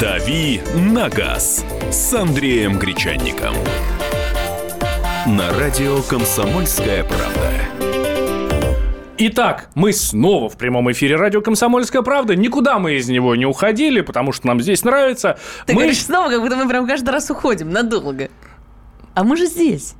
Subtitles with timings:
[0.00, 3.54] «Дави на газ» с Андреем Гречанником.
[5.26, 7.52] На радио «Комсомольская правда».
[9.18, 12.34] Итак, мы снова в прямом эфире радио «Комсомольская правда».
[12.34, 15.38] Никуда мы из него не уходили, потому что нам здесь нравится.
[15.66, 15.82] Ты мы...
[15.82, 18.30] говоришь снова, как будто мы прям каждый раз уходим надолго.
[19.14, 19.94] А мы же здесь.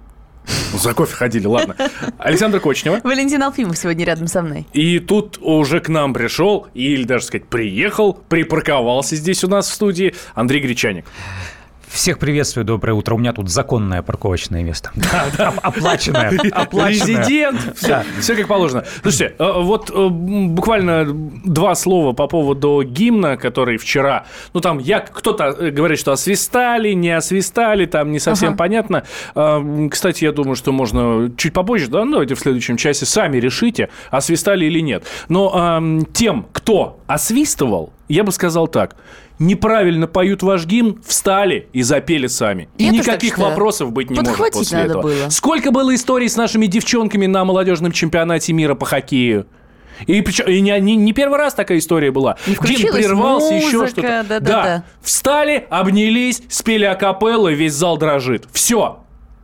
[0.74, 1.76] За кофе ходили, ладно.
[2.18, 3.00] Александр Кочнева.
[3.04, 4.66] Валентин Алфимов сегодня рядом со мной.
[4.72, 9.72] И тут уже к нам пришел, или даже сказать, приехал, припарковался здесь у нас в
[9.72, 11.04] студии Андрей Гречаник.
[11.92, 13.14] Всех приветствую, доброе утро.
[13.14, 14.90] У меня тут законное парковочное место.
[15.62, 16.30] Оплаченное.
[16.30, 17.76] Резидент.
[17.76, 18.84] Все, все как положено.
[19.02, 24.24] Слушайте, э, вот э, буквально два слова по поводу гимна, который вчера,
[24.54, 28.56] ну там я кто-то э, говорит, что освистали, не освистали, там не совсем Ага.
[28.58, 29.04] понятно.
[29.34, 33.36] Э, Кстати, я думаю, что можно чуть попозже, да, ну давайте в следующем часе сами
[33.36, 35.04] решите, освистали или нет.
[35.28, 38.96] Но тем, кто освистывал, я бы сказал так.
[39.42, 42.68] Неправильно поют ваш гимн, встали и запели сами.
[42.78, 45.02] И так никаких вопросов быть не может после надо этого.
[45.02, 45.28] было.
[45.30, 49.46] Сколько было историй с нашими девчонками на молодежном чемпионате мира по хоккею?
[50.06, 52.36] И, причем, и не, не- не первый раз такая история была.
[52.46, 54.24] Гимн прервался, еще музыка, что-то.
[54.28, 54.84] да-да-да.
[55.02, 58.46] Встали, обнялись, спели акапеллу, весь зал дрожит.
[58.52, 59.00] Все.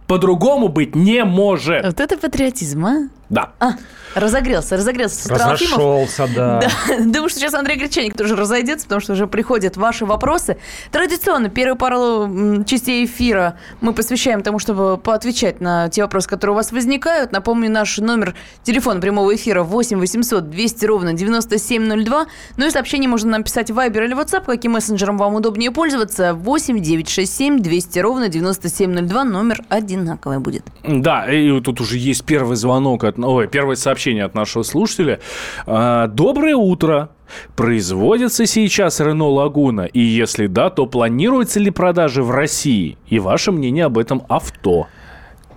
[0.06, 1.84] По-другому быть не может.
[1.84, 3.08] Вот это патриотизм, а?
[3.30, 3.52] Да.
[3.60, 3.72] А,
[4.14, 5.28] разогрелся, разогрелся.
[5.28, 6.60] Разошелся, да.
[6.88, 10.56] Да, думаю, что сейчас Андрей Гречаник тоже разойдется, потому что уже приходят ваши вопросы.
[10.90, 16.56] Традиционно первую пару частей эфира мы посвящаем тому, чтобы поотвечать на те вопросы, которые у
[16.56, 17.32] вас возникают.
[17.32, 22.26] Напомню, наш номер телефона прямого эфира 8 800 200 ровно 9702.
[22.56, 26.32] Ну и сообщение можно нам писать в Viber или WhatsApp, каким мессенджером вам удобнее пользоваться.
[26.34, 29.24] 8 967 200 ровно 9702.
[29.24, 30.62] Номер одинаковый будет.
[30.82, 35.20] Да, и тут уже есть первый звонок, от, ой, первое сообщение от нашего слушателя.
[35.66, 37.10] А, Доброе утро.
[37.56, 39.82] Производится сейчас Рено Лагуна?
[39.82, 42.96] И если да, то планируется ли продажи в России?
[43.08, 44.86] И ваше мнение об этом авто?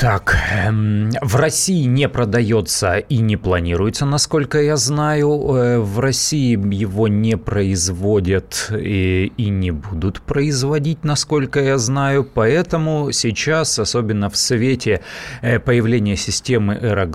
[0.01, 5.29] Так, эм, в России не продается и не планируется, насколько я знаю.
[5.29, 12.23] Э, В России его не производят и, и не будут производить, насколько я знаю.
[12.23, 15.01] Поэтому сейчас, особенно в свете
[15.43, 17.05] э, появления системы Эра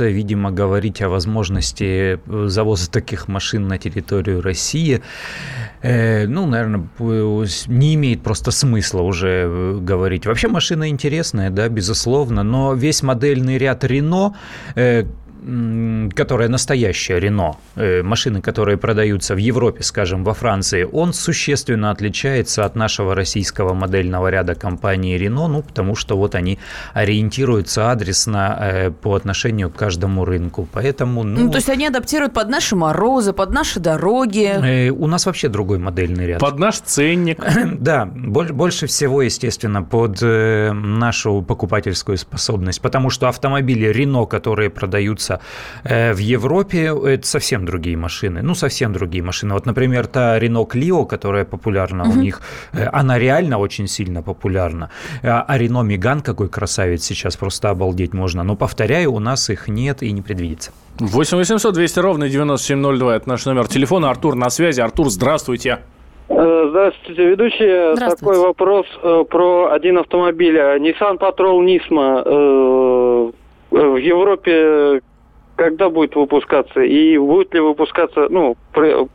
[0.00, 5.00] видимо, говорить о возможности э, завоза таких машин на территорию России,
[5.82, 6.88] э, ну, наверное,
[7.68, 10.26] не имеет просто смысла уже э, говорить.
[10.26, 14.34] Вообще машина интересная, да, безусловно, но весь модельный ряд Рено,
[14.74, 15.04] э,
[16.14, 22.64] которая настоящая Рено, э, машины, которые продаются в Европе, скажем, во Франции, он существенно отличается
[22.64, 26.58] от нашего российского модельного ряда компании Рено, ну, потому что вот они
[26.94, 30.68] ориентируются адресно э, по отношению к каждому рынку.
[30.72, 34.50] Поэтому, ну, Ну, то есть они адаптируют под наши морозы, под наши дороги.
[34.62, 36.40] э, у нас вообще другой модельный ряд.
[36.40, 37.38] Под наш ценник.
[37.78, 45.27] Да, боль- больше всего, естественно, под нашу покупательскую способность, потому что автомобили Рено, которые продаются
[45.84, 49.54] э, в Европе, это совсем другие машины, ну, совсем другие машины.
[49.54, 52.40] Вот, например, та Рено Клио, которая популярна у них,
[52.72, 54.90] э, она реально очень сильно популярна.
[55.22, 58.44] А Рено Меган, какой красавец сейчас, просто обалдеть можно.
[58.44, 60.72] Но, повторяю, у нас их нет и не предвидится.
[61.00, 63.16] 8 800 200 ровно 9702.
[63.16, 64.10] Это наш номер телефона.
[64.10, 64.80] Артур на связи.
[64.80, 65.78] Артур, здравствуйте.
[66.28, 67.96] Э, Здравствуйте, ведущие.
[67.96, 68.20] Здравствуйте.
[68.20, 70.56] Такой вопрос э, про один автомобиль.
[70.56, 73.32] Nissan Patrol Nismo э,
[73.70, 75.00] в Европе
[75.58, 76.80] когда будет выпускаться?
[76.80, 79.08] И будет ли выпускаться, ну, пр-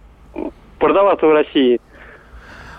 [0.77, 1.79] продаваться в России?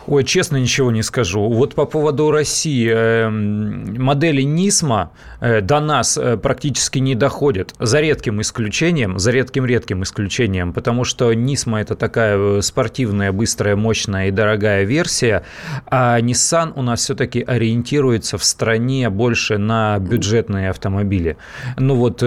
[0.07, 1.49] Ой, честно, ничего не скажу.
[1.49, 8.01] Вот по поводу России, э, модели Нисма э, до нас э, практически не доходят, за
[8.01, 14.31] редким исключением, за редким-редким исключением, потому что Нисма это такая э, спортивная, быстрая, мощная и
[14.31, 15.45] дорогая версия,
[15.87, 21.37] а Nissan у нас все-таки ориентируется в стране больше на бюджетные автомобили.
[21.79, 22.23] Ну вот...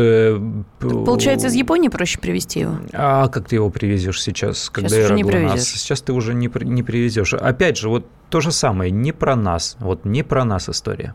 [0.79, 2.77] Получается, из Японии проще привезти его?
[2.93, 5.67] а как ты его привезешь сейчас, когда уже не привезешь.
[5.67, 7.33] Сейчас ты уже не, не привезешь.
[7.33, 9.77] Опять же, вот то же самое, не про нас.
[9.79, 11.13] Вот не про нас история.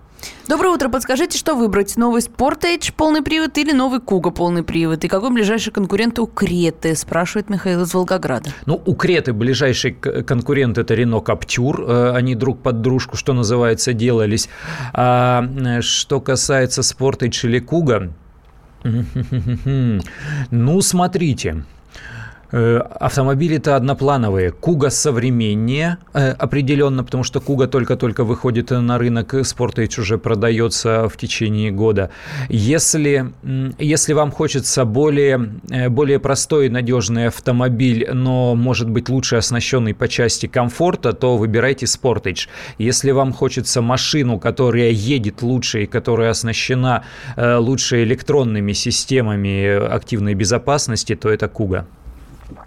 [0.49, 0.88] Доброе утро.
[0.88, 1.96] Подскажите, что выбрать?
[1.96, 5.04] Новый Sportage полный привод или новый Куга полный привод?
[5.04, 6.94] И какой ближайший конкурент у Креты?
[6.96, 8.50] Спрашивает Михаил из Волгограда.
[8.66, 11.84] Ну, у Креты ближайший конкурент это Рено Каптюр.
[11.87, 14.48] Э, Они друг под дружку, что называется, делались.
[14.93, 18.12] А э, что касается спорта или Куга,
[20.50, 21.64] ну, смотрите.
[22.52, 24.50] Э, автомобили-то одноплановые.
[24.50, 31.16] Куга современнее э, определенно, потому что Куга только-только выходит на рынок, Sportage уже продается в
[31.16, 32.10] течение года.
[32.50, 33.32] Если,
[33.78, 39.94] если вам хочется более, э, более простой и надежный автомобиль, но может быть лучше оснащенный
[39.94, 42.48] по части комфорта, то выбирайте Sportage.
[42.76, 47.05] Если вам хочется машину, которая едет лучше и которая оснащена
[47.37, 51.87] лучше электронными системами активной безопасности, то это Куга.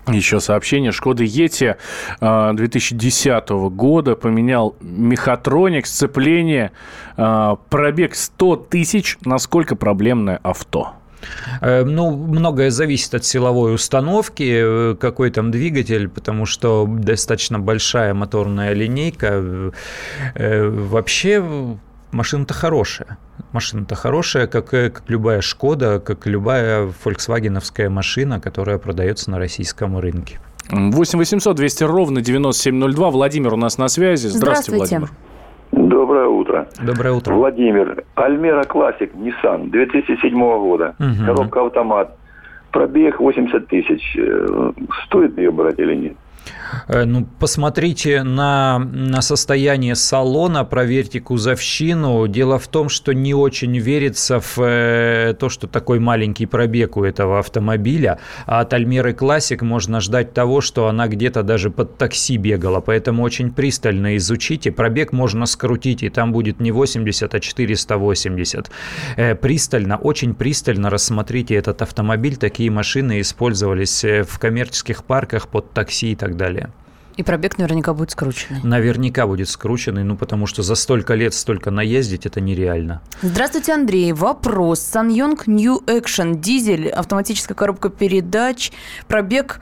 [0.07, 0.91] Еще сообщение.
[0.91, 1.75] Шкода Ети
[2.19, 6.71] 2010 года поменял мехатроник, сцепление,
[7.17, 9.17] а, пробег 100 тысяч.
[9.25, 10.93] Насколько проблемное авто?
[11.61, 18.13] Э, ну, многое зависит от силовой установки, э, какой там двигатель, потому что достаточно большая
[18.13, 19.71] моторная линейка.
[20.35, 21.43] Э, вообще
[22.15, 23.17] машина-то хорошая.
[23.51, 29.97] Машина-то хорошая, как, э, как любая Шкода, как любая фольксвагеновская машина, которая продается на российском
[29.97, 30.39] рынке.
[30.71, 33.11] 8 800 200 ровно 9702.
[33.11, 34.27] Владимир у нас на связи.
[34.27, 34.99] Здравствуйте, Здравствуйте.
[34.99, 35.89] Владимир.
[35.89, 36.67] Доброе утро.
[36.81, 37.33] Доброе утро.
[37.33, 40.95] Владимир, Альмера Классик, Nissan, 2007 года.
[40.99, 41.25] Угу.
[41.25, 42.17] Коробка автомат.
[42.71, 44.17] Пробег 80 тысяч.
[44.17, 44.71] Э,
[45.05, 46.17] стоит ее брать или нет?
[46.87, 52.27] Э, ну, посмотрите на, на состояние салона, проверьте кузовщину.
[52.27, 57.03] Дело в том, что не очень верится в э, то, что такой маленький пробег у
[57.03, 58.19] этого автомобиля.
[58.45, 62.81] А от Альмеры Классик можно ждать того, что она где-то даже под такси бегала.
[62.81, 64.71] Поэтому очень пристально изучите.
[64.71, 68.71] Пробег можно скрутить, и там будет не 80, а 480.
[69.15, 72.37] Э, пристально, очень пристально рассмотрите этот автомобиль.
[72.37, 76.69] Такие машины использовались в коммерческих парках под такси и так далее.
[77.17, 78.59] И пробег наверняка будет скрученный.
[78.63, 83.01] Наверняка будет скрученный, ну потому что за столько лет столько наездить это нереально.
[83.21, 84.11] Здравствуйте, Андрей.
[84.11, 84.81] Вопрос.
[84.81, 88.71] Саньонг New Action, дизель, автоматическая коробка передач,
[89.07, 89.61] пробег,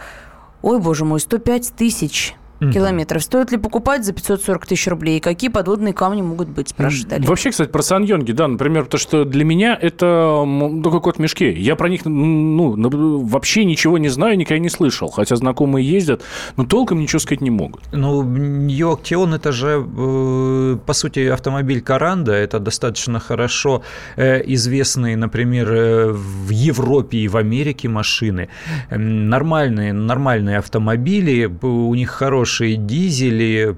[0.63, 2.74] ой, боже мой, 105 тысяч mm-hmm.
[2.74, 3.24] километров.
[3.24, 5.19] Стоит ли покупать за 540 тысяч рублей?
[5.19, 7.27] Какие подводные камни могут быть, спрашивает Олег.
[7.27, 10.44] Вообще, кстати, про Саньонги, да, например, то, что для меня это
[10.83, 11.51] только кот в мешке.
[11.51, 15.10] Я про них ну, вообще ничего не знаю, никогда не слышал.
[15.10, 16.21] Хотя знакомые ездят,
[16.57, 17.81] но толком ничего сказать не могут.
[17.92, 22.33] Ну, Нью Актион это же, э, по сути, автомобиль Каранда.
[22.33, 23.83] Это достаточно хорошо
[24.15, 28.50] э, известные, например, э, в Европе и в Америке машины.
[28.89, 33.75] Нормальные, нормальные автомобили, у них хороший хорошие дизели,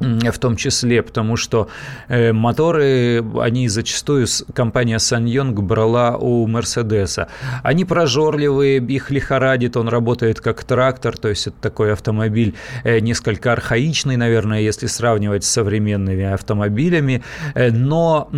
[0.00, 1.68] в том числе, потому что
[2.08, 7.28] э, моторы, они зачастую компания Саньонг брала у Мерседеса.
[7.62, 13.52] Они прожорливые, их лихорадит, он работает как трактор, то есть это такой автомобиль э, несколько
[13.52, 17.22] архаичный, наверное, если сравнивать с современными автомобилями,
[17.54, 18.28] э, но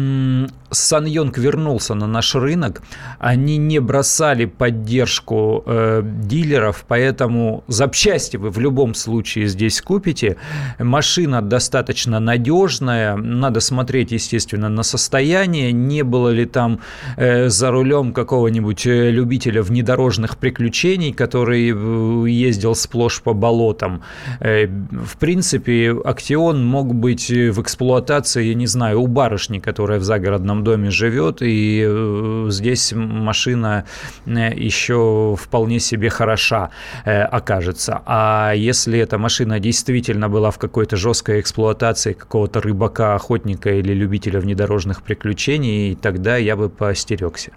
[0.71, 2.83] Саньонг вернулся на наш рынок,
[3.19, 10.37] они не бросали поддержку э, дилеров, поэтому запчасти вы в любом случае здесь купите.
[10.79, 16.81] Машина достаточно надежная, надо смотреть, естественно, на состояние, не было ли там
[17.17, 24.03] э, за рулем какого-нибудь э, любителя внедорожных приключений, который э, ездил сплошь по болотам.
[24.41, 30.05] Э, в принципе, Актион мог быть в эксплуатации, я не знаю, у барышни, которая в
[30.05, 33.85] загородном доме живет, и э, здесь машина
[34.27, 36.71] э, еще вполне себе хороша
[37.05, 38.03] э, окажется.
[38.05, 44.41] А если эта машина действительно была в какой-то жесткой эксплуатации какого-то рыбака, охотника или любителя
[44.41, 47.53] внедорожных приключений, тогда я бы поостерегся.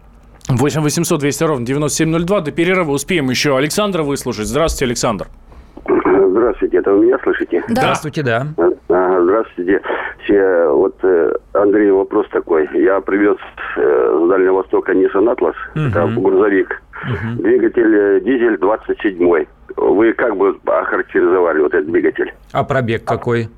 [0.50, 2.42] 8 800 200 ровно 9702.
[2.42, 4.48] До перерыва успеем еще Александра выслушать.
[4.48, 5.28] Здравствуйте, Александр.
[5.86, 7.64] Здравствуйте, это вы меня слышите?
[7.70, 7.82] Да.
[7.82, 8.48] Здравствуйте, да.
[8.88, 9.82] Здравствуйте.
[10.30, 12.68] Вот, э, Андрей, вопрос такой.
[12.74, 13.38] Я привез
[13.78, 15.82] э, с Дальнего Востока Nissan Atlas, угу.
[15.82, 16.82] это грузовик.
[17.04, 17.44] Угу.
[17.44, 19.46] Двигатель э, дизель 27
[19.78, 22.34] Вы как бы охарактеризовали вот этот двигатель?
[22.52, 23.50] А пробег какой?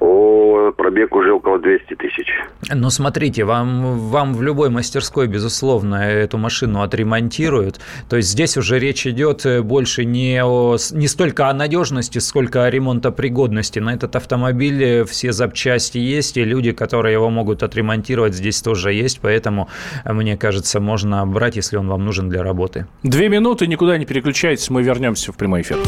[0.00, 2.26] О, пробег уже около 200 тысяч.
[2.72, 7.80] Ну, смотрите, вам, вам в любой мастерской, безусловно, эту машину отремонтируют.
[8.08, 12.64] То есть здесь уже речь идет э, больше не, о, не столько о надежности, сколько
[12.64, 13.80] о ремонтопригодности.
[13.80, 18.92] На этот автомобиль э, все запчасти есть, и люди, которые его могут отремонтировать, здесь тоже
[18.92, 19.20] есть.
[19.20, 19.68] Поэтому,
[20.04, 22.86] э, мне кажется, можно брать, если он вам нужен для работы.
[23.02, 25.78] Две минуты, никуда не переключайтесь, мы вернемся в прямой эфир.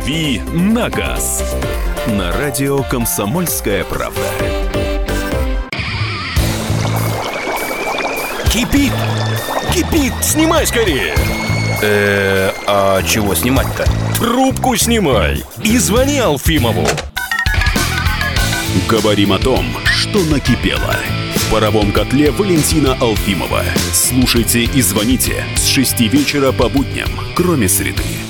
[0.00, 1.44] «Дави на газ»
[2.06, 4.22] на радио «Комсомольская правда».
[8.50, 8.92] Кипит!
[9.74, 10.14] Кипит!
[10.22, 11.14] Снимай скорее!
[11.82, 13.84] Э, а чего снимать-то?
[14.16, 16.86] Трубку снимай и звони Алфимову.
[18.88, 20.96] Говорим о том, что накипело–
[21.34, 23.64] В паровом котле Валентина Алфимова.
[23.92, 28.29] Слушайте и звоните с 6 вечера по будням, кроме среды.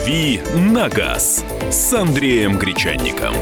[0.00, 3.34] «Дави на газ» с Андреем Гречанником.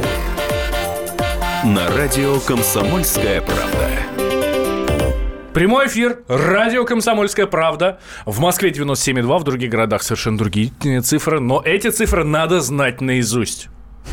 [1.64, 3.88] На радио «Комсомольская правда».
[5.54, 8.00] Прямой эфир, радио «Комсомольская правда».
[8.26, 10.72] В Москве 97,2, в других городах совершенно другие
[11.02, 11.38] цифры.
[11.38, 13.68] Но эти цифры надо знать наизусть.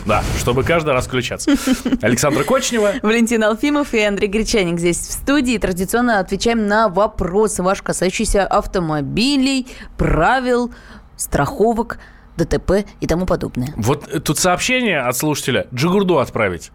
[0.06, 1.52] Да, чтобы каждый раз включаться.
[2.04, 2.94] Александра Кочнева.
[3.02, 5.58] Валентин Алфимов и Андрей Гречаник здесь в студии.
[5.58, 10.72] Традиционно отвечаем на вопросы ваши, касающиеся автомобилей, правил,
[11.18, 11.98] страховок,
[12.38, 13.74] ДТП и тому подобное.
[13.78, 16.72] Вот тут сообщение от слушателя Джигурду отправить.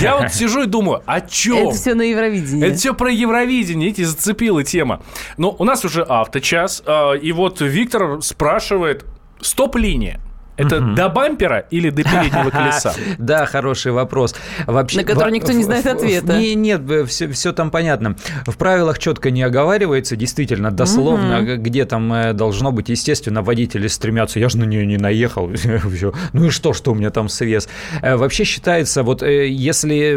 [0.00, 1.68] Я вот сижу и думаю, о чем?
[1.68, 2.66] Это все на Евровидении.
[2.66, 5.02] Это все про Евровидение, эти зацепила тема.
[5.36, 9.04] Но у нас уже авточас, а, и вот Виктор спрашивает,
[9.40, 10.20] стоп-линия.
[10.56, 10.94] Это угу.
[10.94, 12.94] до бампера или до переднего колеса?
[13.18, 14.34] Да, хороший вопрос.
[14.66, 16.38] Вообще, На который никто не знает ответа.
[16.38, 18.16] Не, нет, все, все там понятно.
[18.46, 21.62] В правилах четко не оговаривается, действительно, дословно, угу.
[21.62, 22.88] где там э, должно быть.
[22.88, 25.50] Естественно, водители стремятся, я же на нее не наехал.
[26.32, 27.68] ну и что, что у меня там свес?
[28.02, 30.16] Э, вообще считается, вот э, если...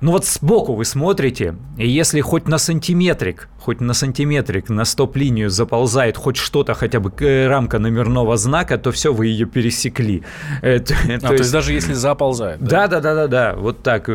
[0.00, 5.48] Ну вот сбоку вы смотрите, и если хоть на сантиметрик, хоть на сантиметрик на стоп-линию
[5.48, 7.12] заползает хоть что-то, хотя бы
[7.46, 10.24] рамка номерного знака, то все, вы ее пересекли.
[10.60, 12.60] Это, а, то, то есть, есть даже если заползает.
[12.60, 14.10] Да, да, да, да, да, вот так.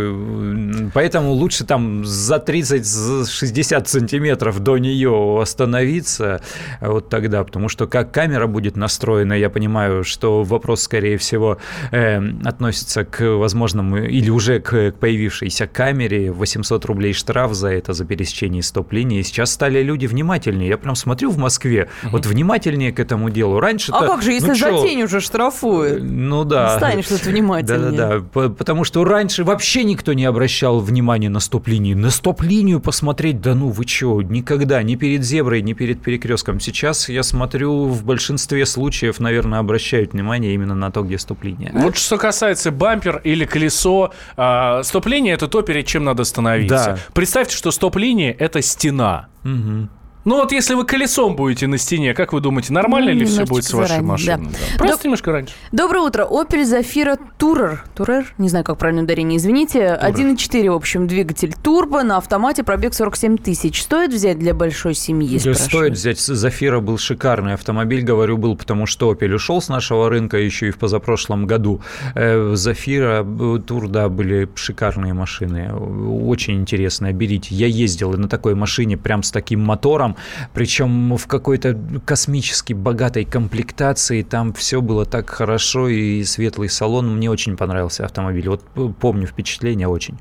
[0.94, 6.42] Поэтому лучше там за 30-60 сантиметров до нее остановиться
[6.82, 11.60] вот тогда, потому что как камера будет настроена, я понимаю, что вопрос, скорее всего,
[11.92, 16.34] э, относится к возможному или уже к, к появившейся камере.
[16.34, 19.22] 800 рублей штраф за это, за пересечение стоп-линии.
[19.22, 20.70] Сейчас стали люди внимательнее.
[20.70, 22.12] Я прям смотрю в Москве, угу.
[22.12, 23.60] вот внимательнее к этому делу.
[23.60, 26.04] Раньше А как же, если ну, за тень уже штрафуют?
[26.04, 26.78] Ну да.
[26.78, 27.92] Станешь тут внимательнее.
[27.92, 28.50] Да-да-да.
[28.50, 31.94] Потому что раньше вообще никто не обращал внимания на стоп-линии.
[31.94, 36.60] На стоп-линию посмотреть, да ну вы чё, никогда, ни перед зеброй, ни перед перекрестком.
[36.60, 41.72] Сейчас я смотрю, в большинстве случаев, наверное, обращают внимание именно на то, где стоп-линия.
[41.74, 46.76] Вот что касается бампер или колесо, а, стоп-линия это то, перед чем надо остановиться.
[46.76, 46.98] Да.
[47.14, 49.25] Представьте, что стоп-линия это стена.
[49.46, 49.90] Угу.
[50.26, 53.46] Ну вот если вы колесом будете на стене, как вы думаете, нормально ну, ли все
[53.46, 54.38] будет с вашей заранее, машиной?
[54.38, 54.50] Да.
[54.50, 54.78] Да.
[54.80, 55.04] Просто Доб...
[55.04, 55.54] немножко раньше.
[55.72, 56.26] Доброе утро.
[56.26, 57.78] Opel Zafira Tourer.
[57.96, 58.26] Tourer?
[58.40, 60.00] Не знаю, как правильно ударение, извините.
[60.02, 63.84] 1.4, в общем, двигатель турбо на автомате, пробег 47 тысяч.
[63.84, 65.40] Стоит взять для большой семьи?
[65.44, 66.18] Да, стоит взять.
[66.18, 70.72] Zafira был шикарный автомобиль, говорю, был, потому что Opel ушел с нашего рынка еще и
[70.72, 71.82] в позапрошлом году.
[72.16, 75.72] Э, Zafira, Тур, да, были шикарные машины.
[75.72, 77.14] Очень интересные.
[77.14, 77.54] Берите.
[77.54, 80.15] Я ездил на такой машине, прям с таким мотором
[80.54, 87.30] причем в какой-то космически богатой комплектации, там все было так хорошо, и светлый салон, мне
[87.30, 88.64] очень понравился автомобиль, вот
[89.00, 90.18] помню впечатление очень.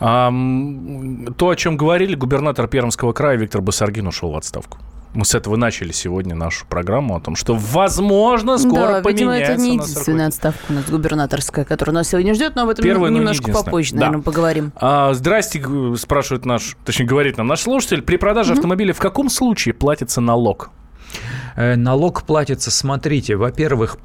[0.00, 4.78] То, о чем говорили, губернатор Пермского края Виктор Басаргин ушел в отставку.
[5.14, 9.60] Мы с этого начали сегодня нашу программу о том, что, возможно, скоро да, видимо, это
[9.60, 13.52] не единственная отставка у нас губернаторская, которая нас сегодня ждет, но об этом Первая, немножко
[13.52, 14.22] попозже, наверное, да.
[14.22, 14.72] поговорим.
[14.76, 15.62] А, здрасте,
[15.96, 18.00] спрашивает наш, точнее, говорит нам наш слушатель.
[18.00, 18.56] При продаже mm-hmm.
[18.56, 20.70] автомобиля в каком случае платится налог?
[21.56, 23.98] Э, налог платится, смотрите, во-первых,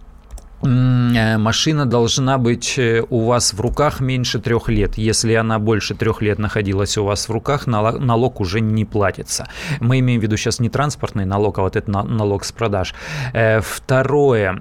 [0.62, 4.98] машина должна быть э, у вас в руках меньше трех лет.
[4.98, 9.48] Если она больше трех лет находилась у вас в руках, налог уже не платится.
[9.80, 12.96] Мы имеем в виду сейчас не транспортный налог, а вот этот налог с продаж.
[13.34, 14.54] Э, второе.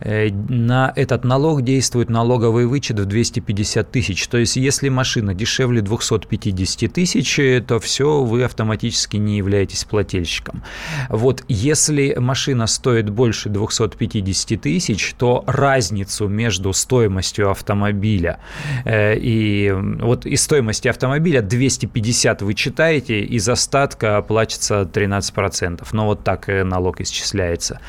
[0.00, 4.26] На этот налог действует налоговый вычет в 250 тысяч.
[4.28, 10.62] То есть, если машина дешевле 250 тысяч, то все, вы автоматически не являетесь плательщиком.
[11.08, 18.38] Вот если машина стоит больше 250 тысяч, тысяч, то разницу между стоимостью автомобиля
[18.84, 25.86] э, и вот из стоимости автомобиля 250 вы читаете, из остатка платится 13%.
[25.92, 27.80] Но вот так налог исчисляется.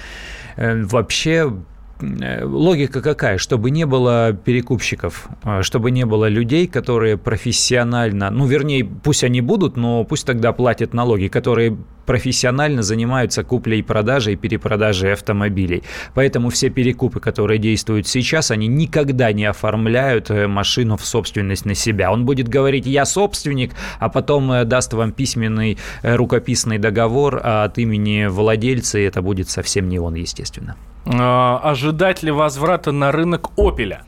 [0.55, 1.53] Э, вообще
[2.01, 3.37] логика какая?
[3.37, 9.41] Чтобы не было перекупщиков, э, чтобы не было людей, которые профессионально, ну, вернее, пусть они
[9.41, 15.83] будут, но пусть тогда платят налоги, которые профессионально занимаются куплей и продажей и перепродажей автомобилей.
[16.13, 21.75] Поэтому все перекупы, которые действуют сейчас, они никогда не оформляют э, машину в собственность на
[21.75, 22.11] себя.
[22.11, 28.99] Он будет говорить, я собственник, а потом даст вам письменный рукописный договор от имени владельца,
[28.99, 30.75] и это будет совсем не он, естественно.
[31.09, 34.03] А, ожидать ли возврата на рынок «Опеля»?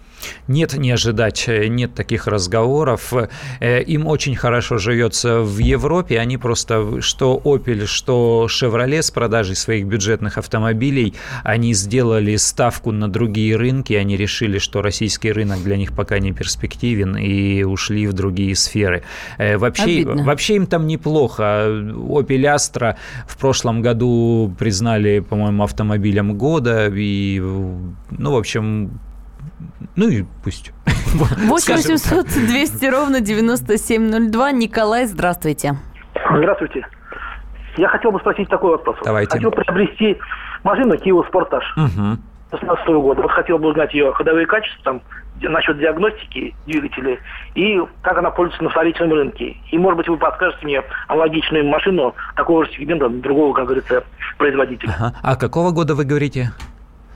[0.47, 3.13] Нет, не ожидать, э, нет таких разговоров.
[3.59, 6.19] Э, им очень хорошо живется в Европе.
[6.19, 13.07] Они просто, что Opel, что Chevrolet с продажей своих бюджетных автомобилей, они сделали ставку на
[13.07, 13.93] другие рынки.
[13.93, 19.03] Они решили, что российский рынок для них пока не перспективен и ушли в другие сферы.
[19.38, 21.67] Э, вообще, вообще им там неплохо.
[21.69, 22.95] Opel Astra
[23.27, 26.91] в прошлом году признали, по-моему, автомобилем года.
[26.93, 28.99] И, ну, в общем,
[30.00, 30.72] ну и пусть.
[30.86, 34.51] 8 800 200 ровно 9702.
[34.53, 35.75] Николай, здравствуйте.
[36.32, 36.88] Здравствуйте.
[37.75, 38.96] Я хотел бы спросить такой вопрос.
[39.03, 39.32] Давайте.
[39.32, 40.18] Хотел приобрести
[40.63, 41.68] машину Kia Sportage.
[41.75, 42.22] Угу.
[42.51, 43.22] 16 года.
[43.22, 45.01] Вот хотел бы узнать ее ходовые качества, там,
[45.41, 47.20] насчет диагностики двигателя
[47.53, 49.58] и как она пользуется на вторичном рынке.
[49.72, 54.03] И, может быть, вы подскажете мне аналогичную машину такого же сегмента, другого, как говорится,
[54.38, 54.96] производителя.
[54.98, 55.15] Ага.
[55.22, 56.51] А какого года вы говорите?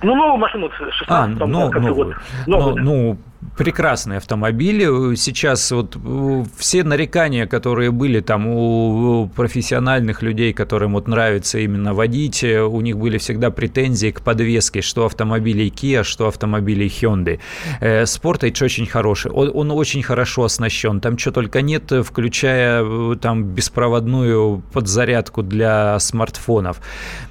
[0.04, 2.16] Ну, новую машину 16 а, там, ну, новую.
[2.46, 3.18] Ну, ну,
[3.58, 5.16] прекрасный автомобиль.
[5.18, 11.94] Сейчас вот э, все нарекания, которые были там у профессиональных людей, которым вот нравится именно
[11.94, 17.40] водить, э, у них были всегда претензии к подвеске, что автомобилей Kia, что автомобилей Hyundai.
[17.80, 23.44] Э, Sportage очень хороший, он, он очень хорошо оснащен, там что только нет, включая там
[23.44, 26.82] беспроводную подзарядку для смартфонов.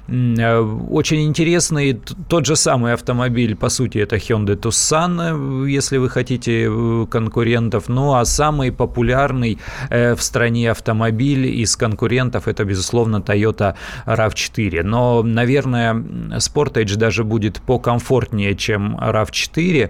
[0.07, 7.05] Очень интересный тот же самый автомобиль, по сути, это Hyundai Tucson, если вы хотите, э,
[7.09, 7.89] конкурентов.
[7.89, 9.57] Ну, а самый популярный
[9.89, 14.83] э, в стране автомобиль из конкурентов это, безусловно, Toyota RAV4.
[14.83, 15.93] Но, наверное,
[16.39, 19.89] Sportage даже будет покомфортнее, чем RAV4.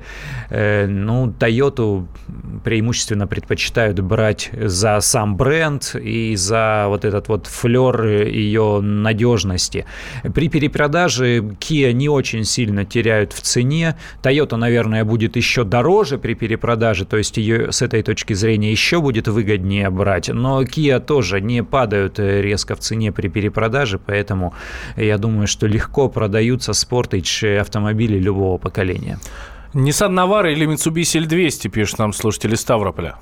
[0.50, 2.06] Э, ну, Toyota
[2.64, 9.86] преимущественно предпочитают брать за сам бренд и за вот этот вот флер ее надежности.
[10.36, 13.96] При перепродаже Kia не очень сильно теряют в цене.
[14.22, 18.72] Toyota, наверное, будет еще дороже, дороже при перепродаже, то есть ее с этой точки зрения
[18.72, 20.30] еще будет выгоднее брать.
[20.30, 24.54] Но Kia тоже не падают э, резко в цене при перепродаже, поэтому
[24.98, 29.18] я думаю, что легко продаются Sportage автомобили любого поколения.
[29.74, 33.16] Nissan Navara или Mitsubishi L200, пишет нам слушатели Ставрополя.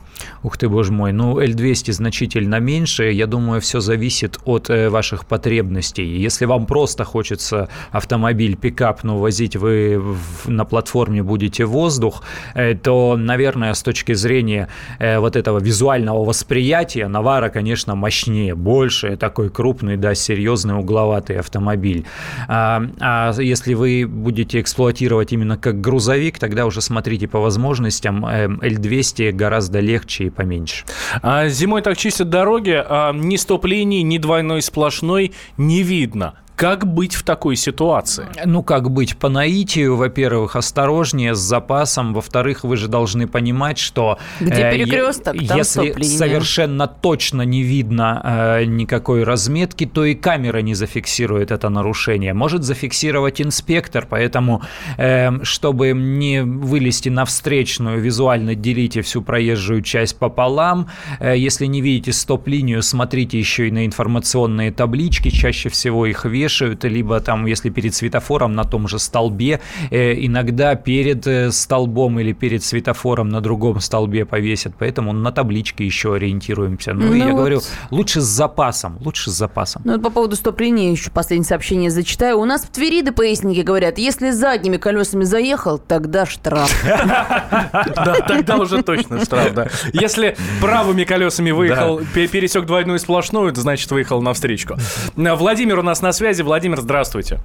[0.43, 1.13] Ух ты, боже мой.
[1.13, 3.11] Ну, L200 значительно меньше.
[3.11, 6.05] Я думаю, все зависит от э, ваших потребностей.
[6.05, 12.75] Если вам просто хочется автомобиль, пикап, но возить вы в, на платформе будете воздух, э,
[12.75, 14.67] то, наверное, с точки зрения
[14.99, 22.05] э, вот этого визуального восприятия, Навара, конечно, мощнее, больше, такой крупный, да, серьезный угловатый автомобиль.
[22.47, 28.25] А, а если вы будете эксплуатировать именно как грузовик, тогда уже смотрите по возможностям.
[28.25, 30.83] L200 эм, гораздо легче и поменьше.
[31.21, 36.33] А зимой так чистят дороги, а ни стоп-линии, ни двойной сплошной не видно.
[36.61, 38.27] Как быть в такой ситуации?
[38.45, 39.17] Ну, как быть?
[39.17, 42.13] По наитию, во-первых, осторожнее, с запасом.
[42.13, 44.19] Во-вторых, вы же должны понимать, что...
[44.39, 50.59] Где э, перекресток, там Если совершенно точно не видно э, никакой разметки, то и камера
[50.59, 52.35] не зафиксирует это нарушение.
[52.35, 54.61] Может зафиксировать инспектор, поэтому,
[54.97, 60.89] э, чтобы не вылезти на встречную, визуально делите всю проезжую часть пополам.
[61.19, 65.29] Э, если не видите стоп-линию, смотрите еще и на информационные таблички.
[65.29, 69.59] Чаще всего их вешают вешают, либо там, если перед светофором на том же столбе,
[69.89, 75.85] э, иногда перед э, столбом или перед светофором на другом столбе повесят, поэтому на табличке
[75.85, 76.93] еще ориентируемся.
[76.93, 77.35] Ну, ну я вот...
[77.35, 79.81] говорю, лучше с запасом, лучше с запасом.
[79.85, 82.37] Ну, по поводу стоп-линии еще последнее сообщение зачитаю.
[82.39, 86.71] У нас в Твери ДПСники говорят, если задними колесами заехал, тогда штраф.
[88.01, 89.67] Да, тогда уже точно штраф, да.
[89.93, 94.75] Если правыми колесами выехал, пересек двойную сплошную, это значит выехал на встречку.
[95.15, 96.43] Владимир у нас на связи связи.
[96.43, 97.39] Владимир, здравствуйте.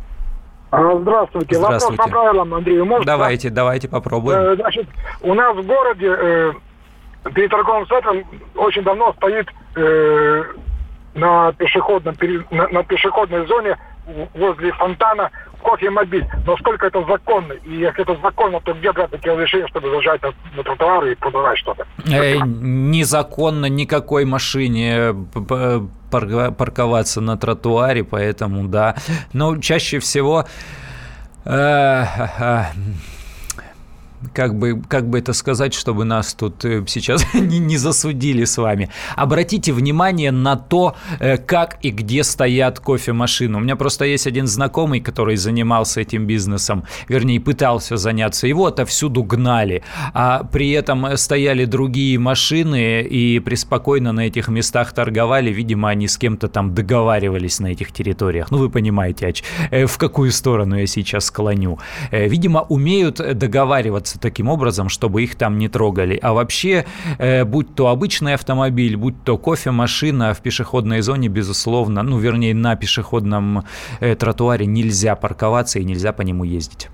[0.71, 1.57] Здравствуйте.
[1.57, 1.59] Здравствуйте.
[1.59, 3.05] Вопрос по правилам, Андрей, можно?
[3.05, 4.39] Давайте, давайте попробуем.
[4.39, 4.87] Э, значит,
[5.23, 6.53] у нас в городе э,
[7.35, 8.25] перед торговым центром
[8.57, 10.45] очень давно стоит э,
[11.15, 12.17] на, пешеходном,
[12.51, 13.79] на, на пешеходной зоне
[14.35, 15.31] возле фонтана
[15.67, 16.27] кофемобиль.
[16.47, 17.53] Но сколько это законно?
[17.53, 21.15] И если это законно, то где брать такие разрешения, чтобы зажать на, на тротуары и
[21.17, 21.85] продавать что-то?
[22.07, 25.15] Э, незаконно никакой машине
[26.11, 28.95] парковаться на тротуаре, поэтому да.
[29.33, 30.47] Но чаще всего...
[31.45, 32.05] Э,
[32.39, 32.63] э,
[34.33, 38.59] как бы, как бы это сказать, чтобы нас тут э, сейчас не, не засудили с
[38.59, 38.91] вами.
[39.17, 43.57] Обратите внимание на то, э, как и где стоят кофемашины.
[43.59, 48.47] У меня просто есть один знакомый, который занимался этим бизнесом, вернее, пытался заняться.
[48.47, 49.83] Его отовсюду гнали,
[50.15, 55.51] а при этом стояли другие машины и преспокойно на этих местах торговали.
[55.51, 58.51] Видимо, они с кем-то там договаривались на этих территориях.
[58.51, 59.35] Ну, вы понимаете,
[59.71, 61.79] э, в какую сторону я сейчас склоню.
[62.11, 66.19] Видимо, умеют договариваться охраняются таким образом, чтобы их там не трогали.
[66.23, 66.85] А вообще,
[67.19, 72.77] э, будь то обычный автомобиль, будь то кофемашина в пешеходной зоне, безусловно, ну, вернее, на
[72.77, 73.65] пешеходном
[74.01, 76.89] э, тротуаре нельзя парковаться и нельзя по нему ездить.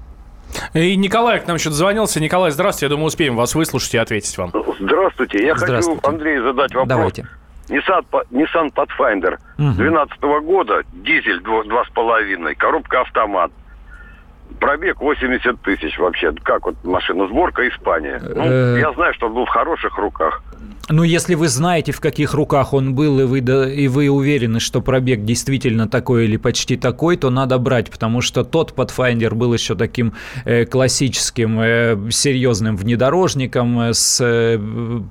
[0.75, 2.21] И Николай к нам еще дозвонился.
[2.21, 2.87] Николай, здравствуйте.
[2.87, 4.53] Я думаю, успеем вас выслушать и ответить вам.
[4.81, 5.47] Здравствуйте.
[5.47, 6.01] Я Здравствуйте.
[6.03, 6.89] хочу Андрею задать вопрос.
[6.89, 7.27] Давайте.
[7.69, 9.75] Nissan, Nissan Pathfinder Мгм.
[9.77, 13.51] 2012 года, дизель дво- два с половиной, коробка автомат.
[14.61, 16.33] Пробег 80 тысяч вообще.
[16.43, 17.27] Как вот машина?
[17.29, 18.21] Сборка Испания.
[18.23, 18.79] Ну, Э.
[18.81, 20.43] я знаю, что он был в хороших руках.
[20.89, 24.59] Ну, если вы знаете, в каких руках он был, и вы, да- и вы уверены,
[24.59, 29.55] что пробег действительно такой или почти такой, то надо брать, потому что тот Pathfinder был
[29.55, 30.13] еще таким
[30.45, 34.59] э, классическим, э, серьезным внедорожником э, с э,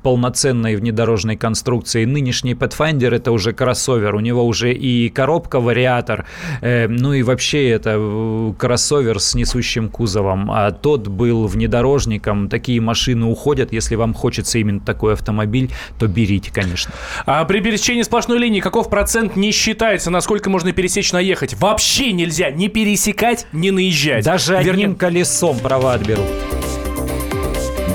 [0.04, 2.06] полноценной внедорожной конструкцией.
[2.06, 6.26] Нынешний Pathfinder это уже кроссовер, у него уже и коробка, вариатор,
[6.62, 12.50] э, ну и вообще это э, кроссовер с несущим кузовом, а тот был внедорожником.
[12.50, 16.94] Такие машины уходят, если вам хочется именно такой автомобиль, то берите, конечно.
[17.26, 21.56] А при пересечении сплошной линии каков процент не считается, насколько можно пересечь, наехать?
[21.56, 24.26] Вообще нельзя ни пересекать, ни наезжать.
[24.26, 26.26] Даже Вернее, одним колесом права отберут.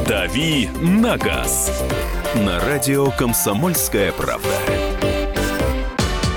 [0.09, 1.85] «Дави на газ»
[2.35, 4.96] на радио «Комсомольская правда».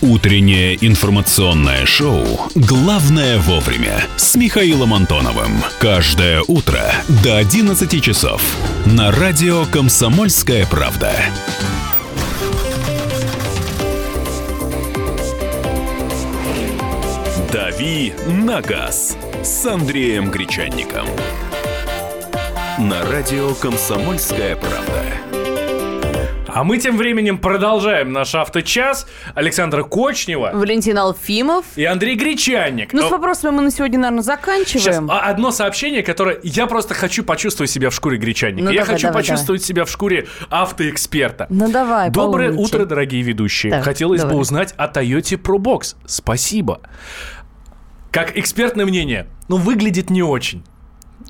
[0.00, 5.60] Утреннее информационное шоу «Главное вовремя» с Михаилом Антоновым.
[5.80, 6.80] Каждое утро
[7.24, 8.40] до 11 часов
[8.86, 11.12] на радио «Комсомольская правда».
[17.52, 21.08] «Дави на газ» с Андреем Гречанником.
[22.78, 25.27] На радио «Комсомольская правда».
[26.48, 29.06] А мы тем временем продолжаем наш авточас.
[29.34, 31.64] Александра Кочнева Валентин Алфимов.
[31.76, 32.92] и Андрей Гречанник.
[32.94, 35.10] Ну, с Э, вопросами мы на сегодня, наверное, Сейчас заканчиваем.
[35.10, 38.64] а, одно сообщение, которое я просто хочу почувствовать себя в шкуре гречаника.
[38.64, 41.46] Ну, я давай, хочу давай, почувствовать себя в шкуре автоэксперта.
[41.50, 42.76] Ну, давай, Доброе поумничай.
[42.78, 43.70] утро, дорогие ведущие.
[43.72, 44.34] Так, Хотелось давай.
[44.34, 45.96] бы узнать о Toyota Pro Box.
[46.06, 46.80] Спасибо.
[48.10, 50.64] Как экспертное мнение, ну, выглядит не очень.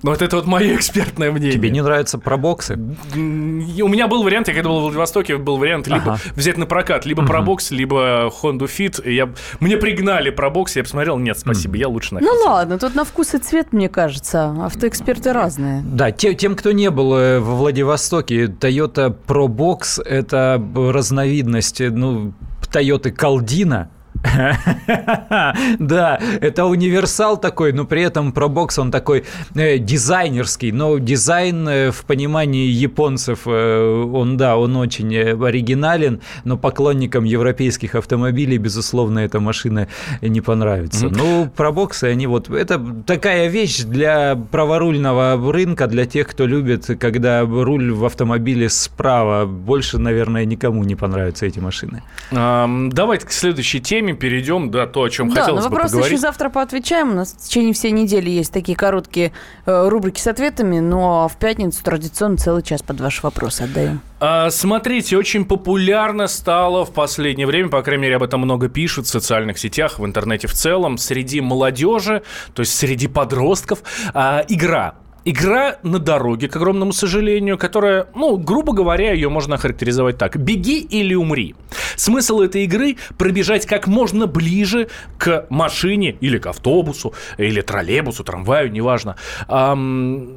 [0.02, 1.52] Ну, вот это вот мое экспертное мнение.
[1.52, 2.74] Тебе не нравятся пробоксы?
[3.14, 6.18] М, У меня был вариант, я когда был в Владивостоке, был вариант либо Ага.
[6.36, 9.10] взять на прокат, либо пробокс, либо Honda Fit.
[9.10, 13.04] Я, мне пригнали пробокс, я посмотрел, нет, спасибо, я лучше на Ну ладно, тут на
[13.04, 14.54] вкус и цвет, мне кажется.
[14.64, 15.82] Автоэксперты разные.
[15.84, 21.90] Да, те- тем, кто не был э, во Владивостоке, Toyota Pro Box– это разновидность, э,
[21.90, 22.32] ну,
[22.72, 23.90] Toyota Калдина,
[25.78, 31.90] Да, это универсал такой, но при этом ProBox он такой э, дизайнерский, но дизайн э,
[31.90, 39.40] в понимании японцев, э, он, да, он очень оригинален, но поклонникам европейских автомобилей, безусловно, эта
[39.40, 39.88] машина
[40.20, 41.08] не понравится.
[41.08, 47.42] Ну, ProBox, они вот, это такая вещь для праворульного рынка, для тех, кто любит, когда
[47.42, 49.46] руль в автомобиле справа.
[49.46, 52.02] Больше, наверное, никому не понравятся эти машины.
[52.30, 56.12] Давайте к следующей теме перейдем, да, то, о чем да, хотелось на бы вопросы поговорить.
[56.12, 57.10] еще завтра поотвечаем.
[57.10, 59.32] У нас в течение всей недели есть такие короткие
[59.66, 64.00] э, рубрики с ответами, но в пятницу традиционно целый час под ваши вопросы отдаем.
[64.20, 69.06] А, Смотрите, очень популярно стало в последнее время, по крайней мере, об этом много пишут
[69.06, 72.22] в социальных сетях, в интернете в целом, среди молодежи,
[72.54, 73.82] то есть среди подростков,
[74.14, 74.94] а, игра.
[75.30, 80.38] Игра на дороге, к огромному сожалению, которая, ну, грубо говоря, ее можно охарактеризовать так.
[80.38, 81.54] Беги или умри.
[81.96, 84.88] Смысл этой игры– пробежать как можно ближе
[85.18, 89.16] к машине или к автобусу, или троллейбусу, трамваю, неважно.
[89.48, 90.30] Ам,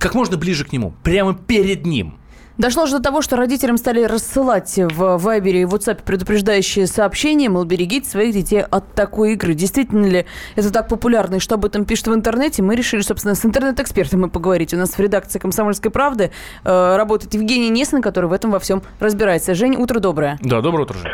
[0.00, 2.18] как можно ближе к нему, прямо перед ним.
[2.58, 7.64] Дошло же до того, что родителям стали рассылать в Вайбере и WhatsApp предупреждающие сообщения, мол,
[7.64, 9.52] берегите своих детей от такой игры.
[9.52, 12.62] Действительно ли это так популярно и что об этом пишут в интернете?
[12.62, 14.72] Мы решили, собственно, с интернет-экспертом поговорить.
[14.72, 16.30] У нас в редакции «Комсомольской правды»
[16.64, 19.54] э, работает Евгений Несин, который в этом во всем разбирается.
[19.54, 20.38] Жень, утро доброе.
[20.40, 21.12] Да, доброе утро, Жень.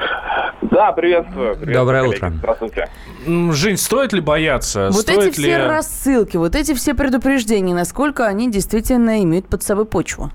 [0.70, 1.56] Да, приветствую.
[1.56, 2.16] приветствую Доброе коллеги.
[2.16, 2.32] утро.
[2.38, 2.88] Здравствуйте.
[3.26, 4.90] Жень, стоит ли бояться?
[4.92, 5.64] Вот стоит эти все ли...
[5.64, 10.30] рассылки, вот эти все предупреждения, насколько они действительно имеют под собой почву?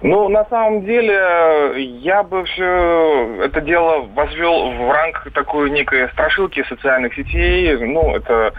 [0.00, 6.64] Ну, на самом деле, я бы все это дело возвел в ранг такой некой страшилки
[6.68, 7.76] социальных сетей.
[7.76, 8.52] Ну, это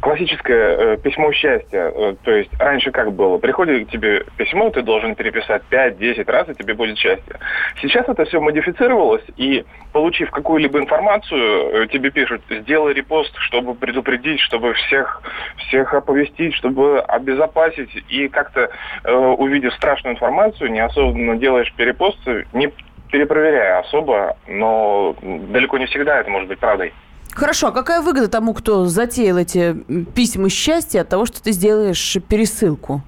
[0.00, 1.92] классическое э, письмо счастья.
[1.94, 3.38] Э, то есть раньше как было?
[3.38, 7.36] Приходит к тебе письмо, ты должен переписать 5-10 раз, и тебе будет счастье.
[7.80, 14.40] Сейчас это все модифицировалось, и получив какую-либо информацию, э, тебе пишут, сделай репост, чтобы предупредить,
[14.40, 15.22] чтобы всех,
[15.56, 17.90] всех оповестить, чтобы обезопасить.
[18.08, 18.68] И как-то,
[19.04, 22.18] э, увидев страшную информацию, неосознанно делаешь перепост,
[22.52, 22.72] не
[23.10, 26.92] перепроверяя особо, но далеко не всегда это может быть правдой.
[27.32, 29.74] Хорошо, а какая выгода тому, кто затеял эти
[30.14, 33.02] письма счастья от того, что ты сделаешь пересылку?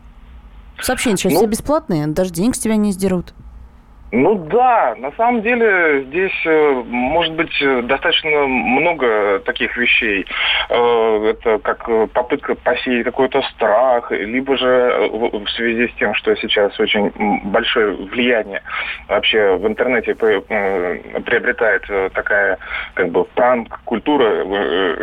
[0.81, 3.33] Сообщения сейчас ну, все бесплатные, даже денег с тебя не сдерут.
[4.11, 10.25] Ну да, на самом деле здесь э, может быть э, достаточно много таких вещей.
[10.71, 16.81] Э, это как попытка посеять какой-то страх, либо же в связи с тем, что сейчас
[16.81, 17.13] очень
[17.51, 18.63] большое влияние
[19.09, 21.83] вообще в интернете приобретает
[22.15, 22.59] такая
[22.95, 24.45] как бы пранк-культура,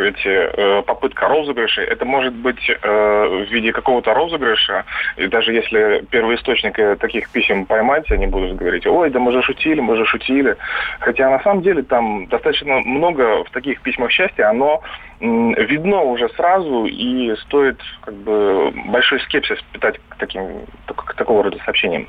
[0.02, 4.84] эти попытка розыгрышей, это может быть в виде какого-то розыгрыша,
[5.16, 9.80] и даже если первоисточник таких писем поймать, они будут говорить, ой, да мы же шутили,
[9.80, 10.56] мы же шутили.
[11.00, 14.82] Хотя на самом деле там достаточно много в таких письмах счастья, оно
[15.20, 21.58] видно уже сразу, и стоит как бы большой скепсис питать к, таким, к такого рода
[21.64, 22.06] сообщениям.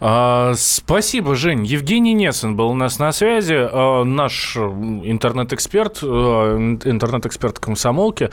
[0.00, 1.64] А, спасибо, Жень.
[1.64, 8.30] Евгений Несен был у нас на связи, а, наш интернет-эксперт, а, интернет-эксперт комсомолки.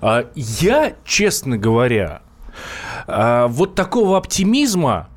[0.00, 2.22] А, я, честно говоря,
[3.06, 5.08] вот такого оптимизма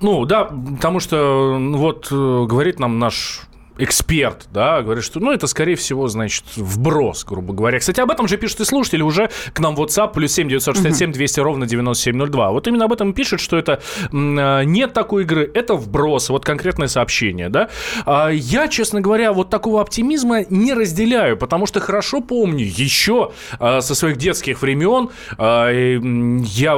[0.00, 2.14] ну, да, потому что вот э,
[2.46, 3.42] говорит нам наш
[3.82, 7.78] эксперт, да, говорит, что, ну, это, скорее всего, значит, вброс, грубо говоря.
[7.78, 11.12] Кстати, об этом же пишут и слушатели уже к нам в WhatsApp, плюс 7 967
[11.12, 12.50] 200 ровно 9702.
[12.50, 13.80] Вот именно об этом пишут, что это
[14.12, 17.68] а, нет такой игры, это вброс, вот конкретное сообщение, да.
[18.06, 23.80] А я, честно говоря, вот такого оптимизма не разделяю, потому что хорошо помню еще а,
[23.80, 26.74] со своих детских времен я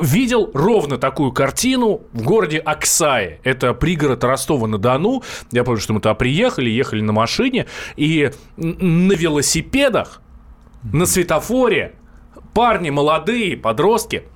[0.00, 3.40] видел ровно такую картину в городе Аксае.
[3.44, 5.22] Это пригород Ростова-на-Дону.
[5.52, 10.20] Я помню, что мы туда приехали, ехали на машине, и на велосипедах,
[10.82, 11.94] на светофоре
[12.52, 14.24] парни молодые, подростки–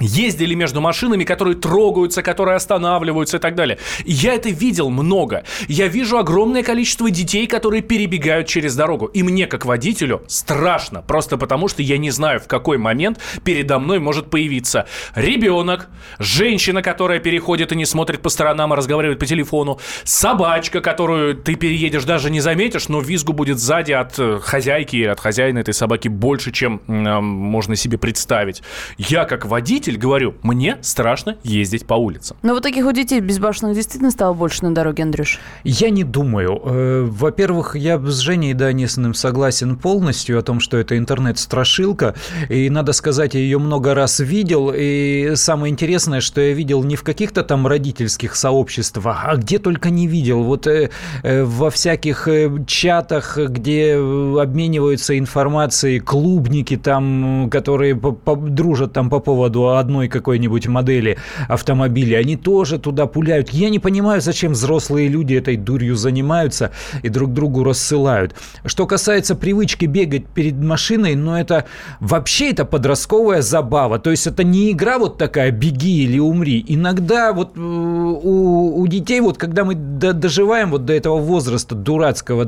[0.00, 3.78] ездили между машинами, которые трогаются, которые останавливаются и так далее.
[4.04, 5.44] Я это видел много.
[5.66, 9.06] Я вижу огромное количество детей, которые перебегают через дорогу.
[9.06, 11.02] И мне, как водителю, страшно.
[11.02, 16.82] Просто потому, что я не знаю, в какой момент передо мной может появиться ребенок, женщина,
[16.82, 22.04] которая переходит и не смотрит по сторонам, а разговаривает по телефону, собачка, которую ты переедешь,
[22.04, 26.08] даже не заметишь, но визгу будет сзади от э, хозяйки или от хозяина этой собаки
[26.08, 28.62] больше, чем э, можно себе представить.
[28.96, 32.36] Я, как водитель, водитель, говорю, мне страшно ездить по улицам.
[32.42, 35.38] Но вот таких у детей безбашенных действительно стало больше на дороге, Андрюш?
[35.64, 36.60] Я не думаю.
[36.64, 42.14] Э, во-первых, я с Женей Данисовым согласен полностью о том, что это интернет-страшилка.
[42.48, 44.72] И, надо сказать, я ее много раз видел.
[44.74, 49.90] И самое интересное, что я видел не в каких-то там родительских сообществах, а где только
[49.90, 50.42] не видел.
[50.42, 50.90] Вот э,
[51.22, 52.28] э, во всяких
[52.66, 62.18] чатах, где обмениваются информацией клубники там, которые дружат там по поводу одной какой-нибудь модели автомобиля,
[62.18, 63.50] они тоже туда пуляют.
[63.50, 68.34] Я не понимаю, зачем взрослые люди этой дурью занимаются и друг другу рассылают.
[68.64, 71.66] Что касается привычки бегать перед машиной, ну это
[72.00, 73.98] вообще это подростковая забава.
[73.98, 76.64] То есть это не игра вот такая «беги или умри».
[76.66, 82.44] Иногда вот э, у, у детей, вот когда мы доживаем вот до этого возраста дурацкого,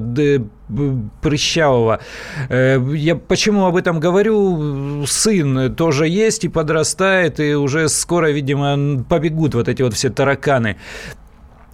[1.20, 2.00] прыщавого.
[2.48, 5.04] Э, я почему об этом говорю?
[5.06, 10.76] Сын тоже есть и подрастает, и уже скоро, видимо, побегут вот эти вот все тараканы.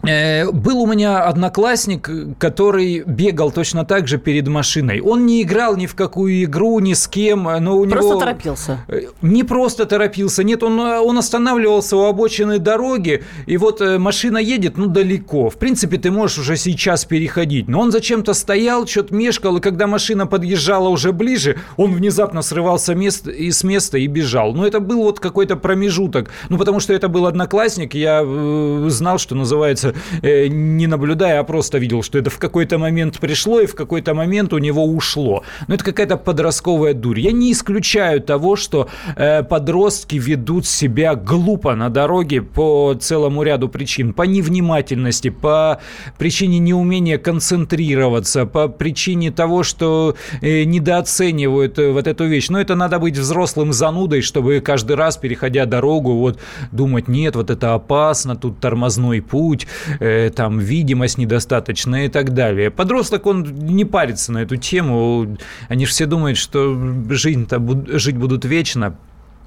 [0.09, 5.01] Э, был у меня одноклассник, который бегал точно так же перед машиной.
[5.01, 8.09] Он не играл ни в какую игру, ни с кем, но у просто него...
[8.11, 8.79] Просто торопился.
[8.89, 14.39] Э, не просто торопился, нет, он, он останавливался у обочины дороги, и вот э, машина
[14.39, 15.51] едет, ну, далеко.
[15.51, 17.69] В принципе, ты можешь уже сейчас переходить.
[17.69, 22.95] Но он зачем-то стоял, что-то мешкал, и когда машина подъезжала уже ближе, он внезапно срывался
[22.95, 24.55] мест, и с места и бежал.
[24.55, 26.31] Ну, это был вот какой-то промежуток.
[26.49, 31.45] Ну, потому что это был одноклассник, я э, знал, что называется э, не наблюдая, а
[31.45, 35.43] просто видел, что это в какой-то момент пришло и в какой-то момент у него ушло.
[35.69, 37.21] Но это какая-то подростковая дурь.
[37.21, 43.69] Я не исключаю того, что э, подростки ведут себя глупо на дороге по целому ряду
[43.69, 44.13] причин.
[44.13, 45.81] По невнимательности, по
[46.19, 52.49] причине неумения концентрироваться, по причине того, что э, недооценивают вот эту вещь.
[52.49, 56.39] Но это надо быть взрослым занудой, чтобы каждый раз, переходя дорогу, вот
[56.73, 59.67] думать, нет, вот это опасно, тут тормозной путь,
[60.01, 62.71] э, там видимость недостаточная и так далее.
[62.71, 65.37] Подросток, он не парится на эту тему.
[65.69, 66.77] Они же все думают, что
[67.11, 68.97] жизнь-то жить будут вечно.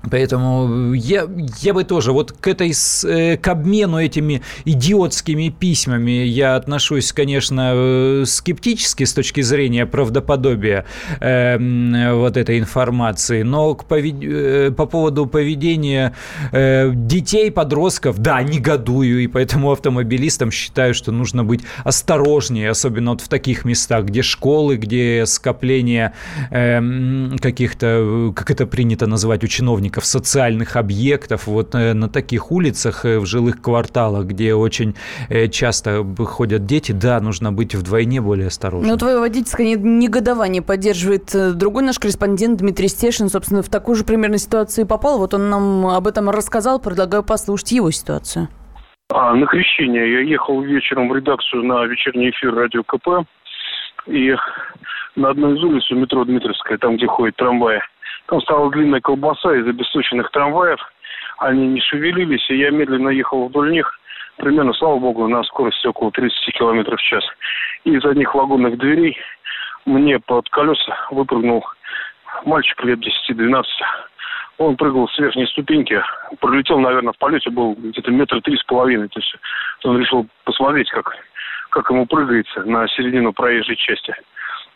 [0.10, 1.28] Поэтому я,
[1.60, 2.74] я бы тоже вот к этой
[3.06, 10.86] э, к обмену этими идиотскими письмами я отношусь, конечно, э, скептически с точки зрения правдоподобия
[11.20, 14.16] э, вот этой информации, но к повед...
[14.24, 16.14] Э, по поводу поведения
[16.52, 23.22] э, детей, подростков, да, негодую, и поэтому автомобилистам считаю, что нужно быть осторожнее, особенно вот
[23.22, 26.14] в таких местах, где школы, где скопление
[26.52, 32.52] э, каких-то, как это принято называть у чиновников, чиновников, социальных объектов, вот э, на таких
[32.52, 34.96] улицах э, в жилых кварталах, где очень
[35.30, 38.92] э, часто ходят дети, да, нужно быть вдвойне более осторожным.
[38.92, 44.38] Ну, твое водительское негодование поддерживает другой наш корреспондент Дмитрий Стешин, собственно, в такую же примерно
[44.38, 45.18] ситуацию попал.
[45.18, 48.48] Вот он нам об этом рассказал, предлагаю послушать его ситуацию.
[49.12, 53.26] А, на крещение я ехал вечером в редакцию на вечерний эфир радио КП.
[54.08, 54.36] И
[55.16, 57.80] на одной из улиц у метро Дмитровская, там, где ходит трамвай,
[58.30, 60.80] там стала длинная колбаса из обесточенных трамваев.
[61.40, 63.92] Они не шевелились, и я медленно ехал вдоль них,
[64.38, 67.24] примерно, слава богу, на скорости около 30 км в час.
[67.86, 69.18] И из одних вагонных дверей
[69.86, 71.66] мне под колеса выпрыгнул
[72.46, 73.64] мальчик лет 10-12.
[74.60, 76.00] Он прыгал с верхней ступеньки,
[76.40, 79.08] пролетел, наверное, в полете был где-то метра три с половиной.
[79.08, 79.36] То есть
[79.86, 81.16] он решил посмотреть, как,
[81.72, 84.14] как ему прыгается на середину проезжей части.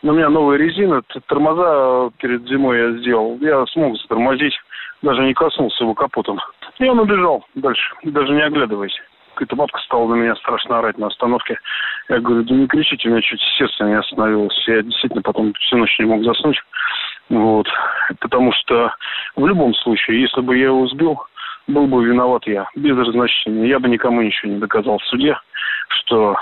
[0.04, 3.38] У меня новая резина, тормоза перед зимой я сделал.
[3.40, 4.52] Я смог затормозить,
[5.00, 6.38] даже не коснулся его капотом.
[6.78, 8.94] И он убежал дальше, даже не оглядываясь.
[9.32, 11.58] Какая-то бабка стала на меня страшно орать на остановке.
[12.10, 14.68] Я говорю, да не кричите, у меня чуть сердце не остановилось.
[14.68, 16.60] Я действительно потом всю ночь не мог заснуть.
[17.30, 17.66] Вот.
[18.20, 18.94] Потому что
[19.36, 21.18] в любом случае, если бы я его сбил,
[21.66, 23.68] был бы виноват я, без разночтения.
[23.68, 25.34] Я бы никому ничего не доказал в суде,
[25.88, 26.36] что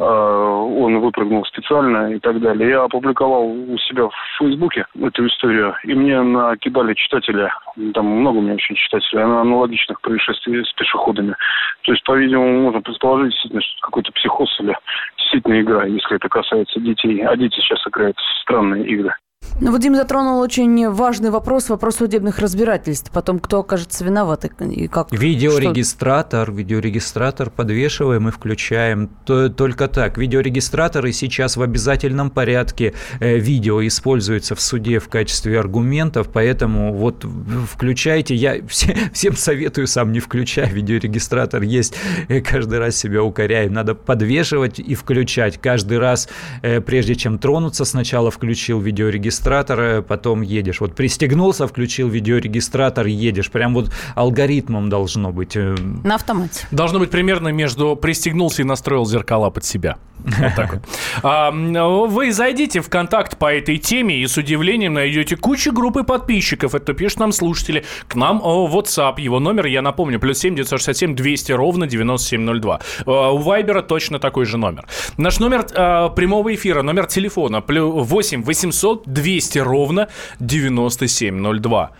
[0.00, 2.70] он выпрыгнул специально и так далее.
[2.70, 7.50] Я опубликовал у себя в Фейсбуке эту историю, и мне накидали читатели,
[7.94, 11.34] там много у меня очень читателей, аналогичных происшествий с пешеходами.
[11.82, 14.76] То есть, по-видимому, можно предположить действительно, что какой-то психоз или
[15.16, 17.20] действительно игра, если это касается детей.
[17.22, 19.14] А дети сейчас играют в странные игры.
[19.60, 23.10] Ну, Вадим затронул очень важный вопрос, вопрос судебных разбирательств.
[23.10, 25.12] Потом, кто окажется виноват и как?
[25.12, 26.56] Видеорегистратор, что?
[26.56, 29.10] видеорегистратор подвешиваем и включаем.
[29.26, 30.16] Только так.
[30.16, 37.26] Видеорегистраторы сейчас в обязательном порядке э, видео используются в суде в качестве аргументов, поэтому вот
[37.70, 38.34] включайте.
[38.34, 40.70] Я всем советую, сам не включай.
[40.70, 41.94] Видеорегистратор есть,
[42.28, 43.70] э, каждый раз себя укоряю.
[43.70, 45.58] Надо подвешивать и включать.
[45.60, 46.30] Каждый раз,
[46.62, 50.80] э, прежде чем тронуться, сначала включил видеорегистратор, видеорегистратора, потом едешь.
[50.80, 53.50] Вот пристегнулся, включил видеорегистратор, едешь.
[53.50, 55.56] Прям вот алгоритмом должно быть.
[55.56, 56.66] Э, На автомате.
[56.70, 59.96] Должно быть примерно между пристегнулся и настроил зеркала под себя.
[60.24, 60.82] Вот так вот.
[61.22, 66.74] А, вы зайдите в контакт по этой теме и с удивлением найдете кучу группы подписчиков.
[66.74, 67.84] Это пишут нам слушатели.
[68.08, 69.20] К нам о, WhatsApp.
[69.20, 72.80] Его номер, я напомню, плюс 7 967 200 ровно 9702.
[73.06, 74.86] А, у Вайбера точно такой же номер.
[75.16, 80.08] Наш номер а, прямого эфира, номер телефона 8 800 200 ровно
[80.40, 81.90] 9702.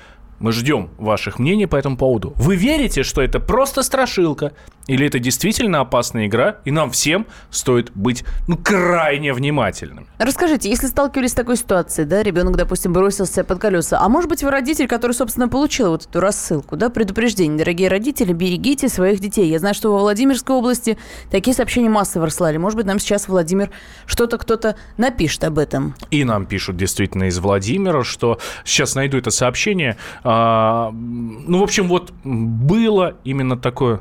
[0.41, 2.33] Мы ждем ваших мнений по этому поводу.
[2.37, 4.53] Вы верите, что это просто страшилка?
[4.87, 10.09] Или это действительно опасная игра, и нам всем стоит быть ну, крайне внимательным.
[10.19, 14.43] Расскажите, если сталкивались с такой ситуацией, да, ребенок, допустим, бросился под колеса, а может быть
[14.43, 19.49] вы родитель, который, собственно, получил вот эту рассылку, да, предупреждение, дорогие родители, берегите своих детей.
[19.49, 20.99] Я знаю, что во Владимирской области
[21.31, 22.57] такие сообщения массово рассылали.
[22.57, 23.71] Может быть, нам сейчас Владимир
[24.07, 25.95] что-то кто-то напишет об этом.
[26.11, 29.99] И нам пишут действительно из Владимира, что сейчас найду это сообщение.
[30.33, 34.01] А, ну, в общем, вот было именно такое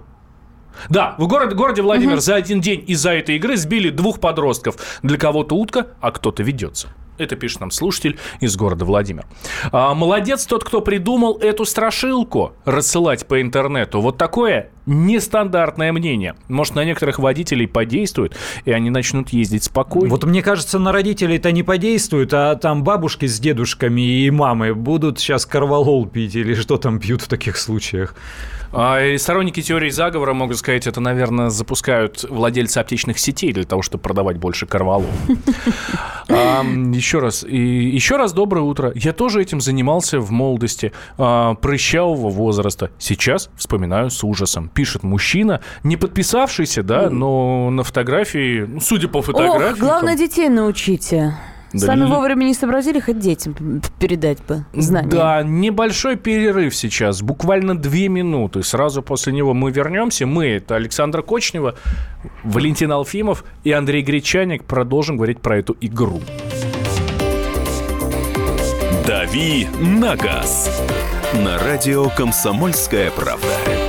[0.87, 2.21] да, в городе, городе Владимир угу.
[2.21, 4.75] за один день из-за этой игры сбили двух подростков.
[5.03, 6.87] Для кого-то утка, а кто-то ведется.
[7.19, 9.25] Это пишет нам слушатель из города Владимир.
[9.71, 13.99] А, молодец тот, кто придумал эту страшилку рассылать по интернету.
[13.99, 16.35] Вот такое нестандартное мнение.
[16.47, 20.09] Может, на некоторых водителей подействует, и они начнут ездить спокойно.
[20.09, 24.73] Вот мне кажется, на родителей это не подействует, а там бабушки с дедушками и мамы
[24.73, 28.15] будут сейчас карвалол пить или что там пьют в таких случаях.
[28.71, 33.81] А, и сторонники теории заговора могут сказать, это, наверное, запускают владельцы аптечных сетей для того,
[33.81, 35.07] чтобы продавать больше карвалу.
[36.29, 38.91] Еще раз, и еще раз доброе утро.
[38.93, 42.91] Я тоже этим занимался в молодости, а, прыщавого возраста.
[42.99, 44.69] Сейчас вспоминаю с ужасом.
[44.69, 49.73] Пишет мужчина, не подписавшийся, да, но на фотографии, ну, судя по фотографии...
[49.73, 51.33] Ох, главное, детей научите.
[51.71, 53.55] Да Сами ли- вовремя не сообразили, хоть детям
[53.99, 55.09] передать бы знания.
[55.09, 58.63] Да, небольшой перерыв сейчас, буквально две минуты.
[58.63, 60.25] Сразу после него мы вернемся.
[60.25, 61.75] Мы, это Александра Кочнева,
[62.43, 64.63] Валентин Алфимов и Андрей Гречаник.
[64.63, 66.21] Продолжим говорить про эту игру.
[69.29, 70.81] «Дави на газ»
[71.33, 73.88] на радио «Комсомольская правда».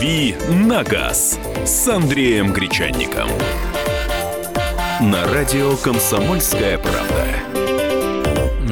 [0.00, 3.28] «Дави на газ» с Андреем Гречанником.
[4.98, 7.26] На радио «Комсомольская правда».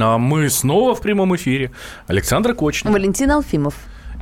[0.01, 1.71] А мы снова в прямом эфире.
[2.07, 2.95] Александра Кочнева.
[2.95, 3.75] Валентин Алфимов.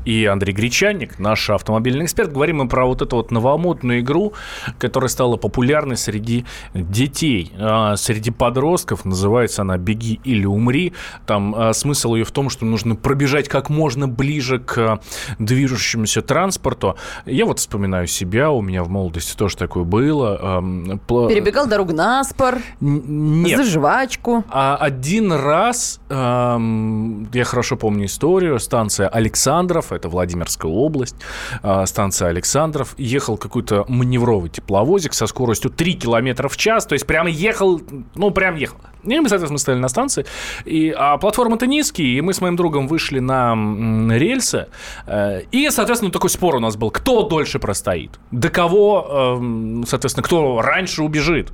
[0.07, 2.33] И Андрей Гречанник, наш автомобильный эксперт.
[2.33, 4.33] Говорим мы про вот эту вот новомодную игру,
[4.79, 9.05] которая стала популярной среди детей, а, среди подростков.
[9.05, 10.93] Называется она «Беги или умри».
[11.27, 15.01] Там а, смысл ее в том, что нужно пробежать как можно ближе к
[15.41, 16.97] движущемуся транспорту.
[17.27, 20.63] Я вот вспоминаю себя, у меня в молодости тоже такое было.
[21.29, 23.59] Перебегал дорогу на спор, нет.
[23.59, 24.45] за жвачку.
[24.51, 31.17] А один раз, я хорошо помню историю, станция Александров, это Владимирская область,
[31.63, 37.07] э, станция Александров, ехал какой-то маневровый тепловозик со скоростью 3 километра в час, то есть
[37.07, 37.81] прямо ехал,
[38.15, 38.79] ну, прям ехал.
[39.07, 40.27] И мы, соответственно, стояли на станции,
[40.65, 44.67] и, а платформа-то низкие, и мы с моим другом вышли на м, рельсы,
[45.07, 50.23] э, и, соответственно, такой спор у нас был, кто дольше простоит, до кого, эм, соответственно,
[50.25, 51.53] кто раньше убежит.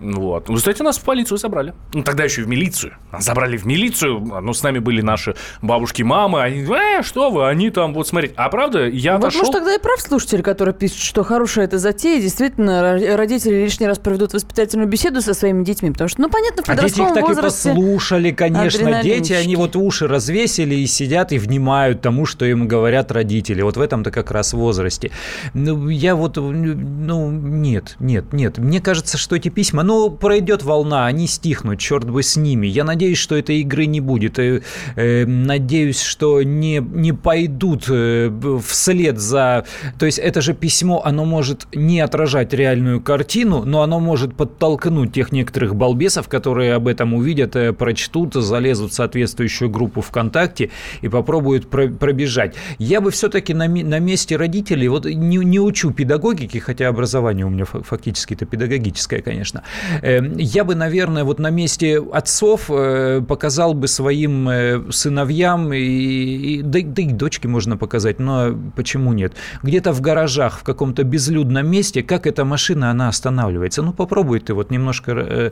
[0.00, 0.48] Вот.
[0.48, 1.72] В результате нас в полицию забрали.
[1.94, 2.92] Ну, тогда еще и в милицию.
[3.10, 4.20] Нас забрали в милицию.
[4.20, 6.42] Ну, с нами были наши бабушки, мамы.
[6.42, 8.34] Они, э, что вы, они там, вот смотрите.
[8.36, 9.40] А правда, я Вот, отошел...
[9.40, 12.20] может, тогда и прав слушатель, который пишет, что хорошая эта затея.
[12.20, 15.90] Действительно, ро- родители лишний раз проведут воспитательную беседу со своими детьми.
[15.90, 19.02] Потому что, ну, понятно, в А дети их подростковом так и послушали, конечно.
[19.02, 23.62] Дети, они вот уши развесили и сидят и внимают тому, что им говорят родители.
[23.62, 25.10] Вот в этом-то как раз возрасте.
[25.54, 28.58] Ну, я вот, ну, нет, нет, нет.
[28.58, 32.66] Мне кажется, что эти письма, ну, пройдет волна, они стихнут, черт бы с ними.
[32.66, 34.38] Я надеюсь, что этой игры не будет.
[34.38, 34.62] Э,
[34.96, 38.30] э, надеюсь, что не, не пойдут э,
[38.66, 39.64] вслед за...
[39.98, 45.12] То есть это же письмо, оно может не отражать реальную картину, но оно может подтолкнуть
[45.12, 50.70] тех некоторых балбесов, которые об этом увидят, э, прочтут, залезут в соответствующую группу ВКонтакте
[51.02, 52.54] и попробуют про- пробежать.
[52.78, 53.66] Я бы все-таки на,
[54.00, 59.62] месте родителей, вот не, не учу педагогики, хотя образование у меня фа- фактически-то педагогическое, конечно,
[60.02, 65.78] Э, я бы, наверное, вот на месте отцов э, показал бы своим э, сыновьям, и,
[65.78, 69.32] и- да, да и дочке можно показать, но почему нет?
[69.62, 73.82] Где-то в гаражах, в каком-то безлюдном месте, как эта машина, она останавливается.
[73.82, 75.50] Ну, попробуй ты вот немножко э,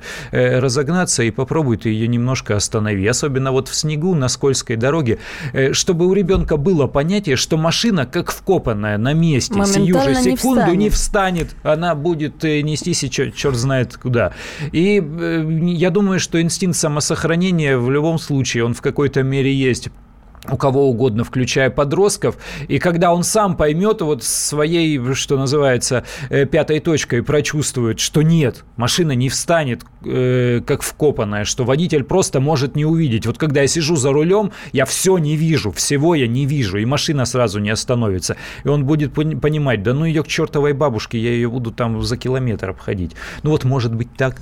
[0.87, 3.07] разогнаться и попробуй ты ее немножко останови.
[3.07, 5.19] Особенно вот в снегу на скользкой дороге,
[5.53, 10.31] э, чтобы у ребенка было понятие, что машина как вкопанная на месте, сию же Моментально
[10.31, 11.49] не секунду не встанет.
[11.49, 14.33] встанет, она будет э, нестись и черт, знает куда.
[14.73, 19.89] И э, я думаю, что инстинкт самосохранения в любом случае, он в какой-то мере есть
[20.53, 22.37] у кого угодно, включая подростков,
[22.69, 28.65] и когда он сам поймет вот своей, что называется, э, пятой точкой прочувствует, что нет,
[28.77, 33.27] машина не встанет э, как вкопанная, что водитель просто может не увидеть.
[33.27, 36.85] Вот когда я сижу за рулем, я все не вижу, всего я не вижу, и
[36.85, 38.37] машина сразу не остановится.
[38.65, 42.03] И он будет пон- понимать, да ну ее к чертовой бабушке, я ее буду там
[42.03, 43.13] за километр обходить.
[43.43, 44.37] Ну вот может быть так.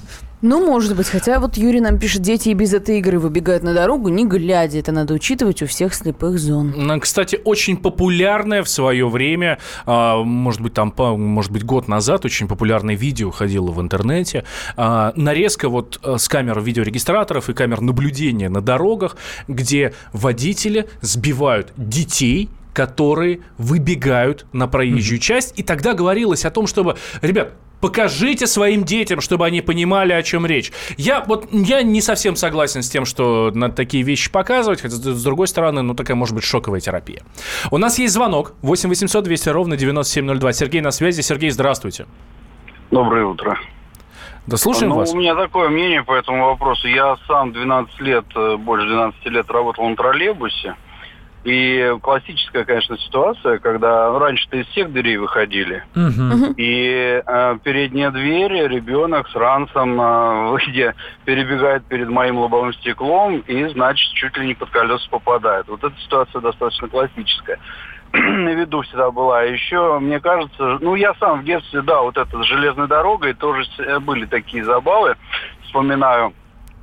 [0.47, 1.09] Ну, может быть.
[1.09, 4.79] Хотя вот Юрий нам пишет, дети и без этой игры выбегают на дорогу, не глядя.
[4.79, 7.01] Это надо учитывать у всех слепых зон.
[7.01, 12.49] Кстати, очень популярное в свое время, а, может быть, там, может быть, год назад очень
[12.49, 14.45] популярное видео ходило в интернете.
[14.77, 19.17] А, нарезка вот э, с камер видеорегистраторов и камер наблюдения на дорогах,
[19.49, 25.59] где водители сбивают детей которые выбегают на проезжую часть.
[25.59, 30.45] И тогда говорилось о том, чтобы, ребят, покажите своим детям, чтобы они понимали, о чем
[30.45, 30.73] речь.
[30.97, 35.23] Я вот я не совсем согласен с тем, что надо такие вещи показывать, хотя с
[35.23, 37.23] другой стороны, ну такая может быть шоковая терапия.
[37.71, 40.53] У нас есть звонок 8 800 200 ровно 9702.
[40.53, 41.21] Сергей на связи.
[41.21, 42.07] Сергей, здравствуйте.
[42.91, 43.59] Доброе утро.
[44.47, 45.13] Да слушаем ну, вас.
[45.13, 46.87] У меня такое мнение по этому вопросу.
[46.89, 50.75] Я сам 12 лет, э, больше 12 лет работал на троллейбусе.
[51.45, 56.55] И классическая, конечно, ситуация, когда раньше-то из всех дверей выходили, Мгм.
[56.57, 60.95] и э, передняя дверь, ребенок с ранцем э, выйдя,
[61.27, 65.69] перебегает перед моим лобовым стеклом и, значит, чуть ли не под колеса попадает.
[65.69, 67.59] Вот эта ситуация достаточно классическая.
[68.13, 69.43] На виду всегда была.
[69.43, 73.65] Еще, мне кажется, ну, я сам в детстве, да, вот это с железной дорогой тоже
[74.01, 75.17] были такие забавы,
[75.65, 76.33] вспоминаю.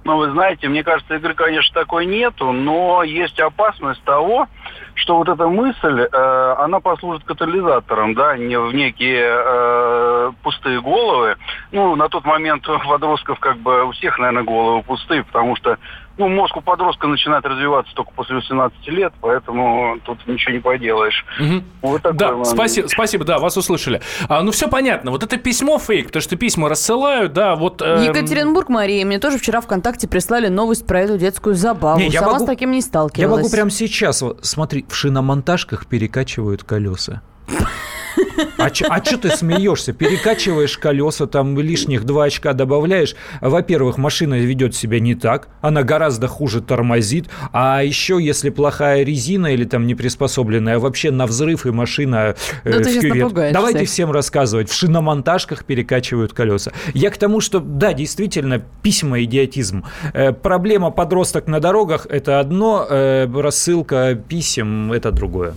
[0.04, 4.47] Ну, вы знаете, мне кажется, игры, конечно, такой нету, но есть опасность того,
[4.95, 11.36] что вот эта мысль, э, она послужит катализатором, да, не в некие э, пустые головы.
[11.72, 15.78] Ну, на тот момент подростков как бы у всех, наверное, головы пустые, потому что
[16.22, 21.26] ну, мозг у подростка начинает развиваться только после 18 лет, поэтому тут ничего не поделаешь.
[21.39, 21.63] Мгм.
[21.82, 24.01] Вот такое Да, спасибо, спасибо, да, вас услышали.
[24.30, 25.09] А, ну, все понятно.
[25.09, 27.82] Вот это письмо фейк, потому что письма рассылают, да, вот...
[27.82, 31.99] эм, Екатеринбург, Мария, мне тоже вчера ВКонтакте прислали новость про эту детскую забаву.
[31.99, 33.41] Не, я Сама могу- с таким не Я сталкивалась.
[33.43, 37.24] могу прямо сейчас, вот, смотри, в шиномонтажках перекачивают колеса.
[38.58, 39.94] А что ты смеешься?
[39.94, 43.16] Перекачиваешь колеса, там лишних 2 очка добавляешь.
[43.42, 47.30] Во-первых, машина ведет себя не так, она гораздо хуже тормозит.
[47.52, 52.82] А еще, если плохая резина или там не приспособленная, вообще на взрыв и машина э,
[52.82, 53.34] ты в кювет.
[53.54, 53.89] Давайте всех.
[53.89, 54.70] всем рассказывать.
[54.70, 56.72] В шиномонтажках перекачивают колеса.
[56.94, 59.86] Я к тому, что, да, действительно, письма идиотизм.
[60.14, 65.54] Э, проблема подросток на дорогах– это одно, э, рассылка писем– это другое.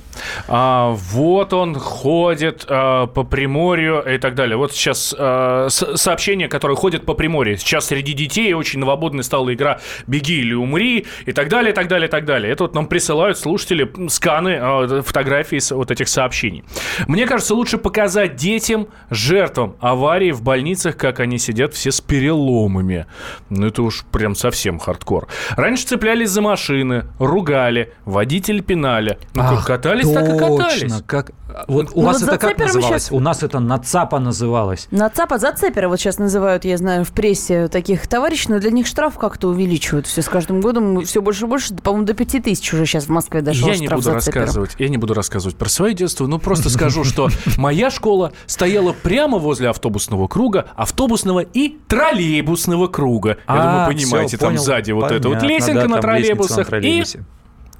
[0.49, 4.57] А, вот он ходит а, по Приморью и так далее.
[4.57, 7.57] Вот сейчас а, с- сообщение, которое ходит по Приморью.
[7.59, 11.89] Сейчас среди детей очень новободной стала игра «Беги или умри» и так далее, и так
[11.89, 12.53] далее, и так далее.
[12.53, 16.64] Это вот нам присылают слушатели сканы, а, фотографии с вот этих сообщений.
[17.07, 23.07] Мне кажется, лучше показать детям, жертвам аварии в больницах, как они сидят все с переломами.
[23.51, 25.29] Ну, это уж прям совсем хардкор.
[25.57, 29.18] Раньше цеплялись за машины, ругали, водитель пинали.
[29.35, 30.81] Ну, как Ах, катались, так и катались.
[30.83, 31.31] точно, Как...
[31.68, 33.05] Вот у Ну вас вот это как называлось?
[33.05, 34.88] щас- У нас это нацапа называлось.
[34.90, 38.86] На ЦАПа зацепера вот сейчас называют, я знаю, в прессе таких товарищей, но для них
[38.86, 42.72] штраф как-то увеличивают все с каждым годом, все больше и больше, по-моему, до 5 тысяч
[42.74, 44.40] уже сейчас в Москве дошел Я не штраф буду зацепером.
[44.46, 48.92] рассказывать, я не буду рассказывать про свое детство, но просто скажу, что моя школа стояла
[48.92, 53.30] прямо возле автобусного круга, автобусного и троллейбусного круга.
[53.30, 57.05] Я А, думаю, понимаете, там сзади вот эта вот лесенка на троллейбусах и.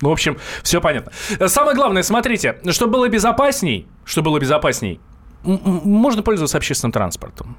[0.05, 1.13] Ну, в общем, все понятно.
[1.49, 5.01] Самое главное, смотрите, чтобы было безопасней, чтобы было безопасней,
[5.43, 7.57] можно пользоваться общественным транспортом.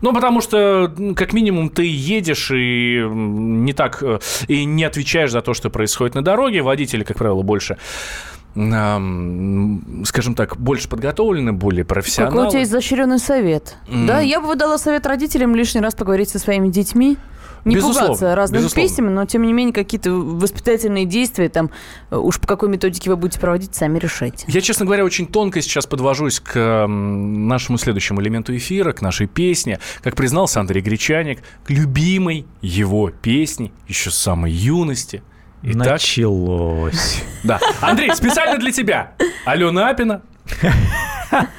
[0.00, 4.18] Ну, потому что, как минимум, ты едешь и не так, э,
[4.48, 6.62] и не отвечаешь за то, что происходит на дороге.
[6.62, 7.76] Водители, как правило, больше
[8.54, 12.36] скажем так, больше подготовлены, более профессионалы.
[12.36, 13.76] Какой у тебя изощренный совет?
[13.88, 14.06] М.
[14.06, 17.18] Да, я бы выдала совет родителям лишний раз поговорить со своими детьми.
[17.64, 18.88] Не Безусловно, пугаться разных безусловно.
[18.88, 21.70] писем, но тем не менее какие-то воспитательные действия, там,
[22.10, 24.44] э, уж по какой методике вы будете проводить, сами решайте.
[24.48, 29.78] Я, честно говоря, очень тонко сейчас подвожусь к нашему следующему элементу эфира, к нашей песне.
[30.02, 35.22] Как признался Андрей Гречаник, к любимой его песне еще с самой юности.
[35.62, 37.22] Итак, Началось.
[37.42, 37.58] да.
[37.80, 39.14] Андрей, специально для тебя.
[39.46, 40.20] Алена Апина.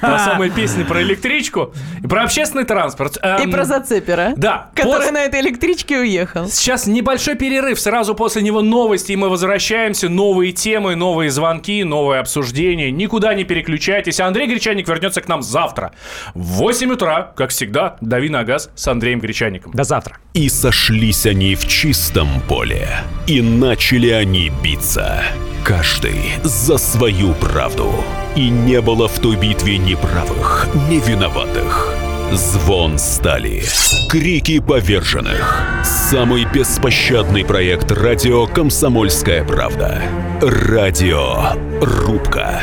[0.00, 1.72] Та самая песня про электричку
[2.02, 3.16] и про общественный транспорт.
[3.16, 4.70] И Эм, про зацепера, Да.
[4.74, 6.48] который пос- на этой электричке уехал.
[6.48, 10.08] Сейчас небольшой перерыв, сразу после него новости, и мы возвращаемся.
[10.08, 12.90] Новые темы, новые звонки, новые обсуждения.
[12.90, 14.20] Никуда не переключайтесь.
[14.20, 15.92] Андрей Гречаник вернется к нам завтра.
[16.34, 19.72] В 8 утра, как всегда, дави на газ с Андреем Гречаником.
[19.72, 20.16] До завтра.
[20.34, 22.88] И сошлись они в чистом поле,
[23.26, 25.22] и начали они биться.
[25.64, 27.92] Каждый за свою правду.
[28.36, 31.92] И не было в той битве ни правых, ни виноватых.
[32.32, 33.62] Звон стали.
[34.08, 35.62] Крики поверженных.
[35.84, 40.02] Самый беспощадный проект радио «Комсомольская правда».
[40.40, 42.62] Радио «Рубка».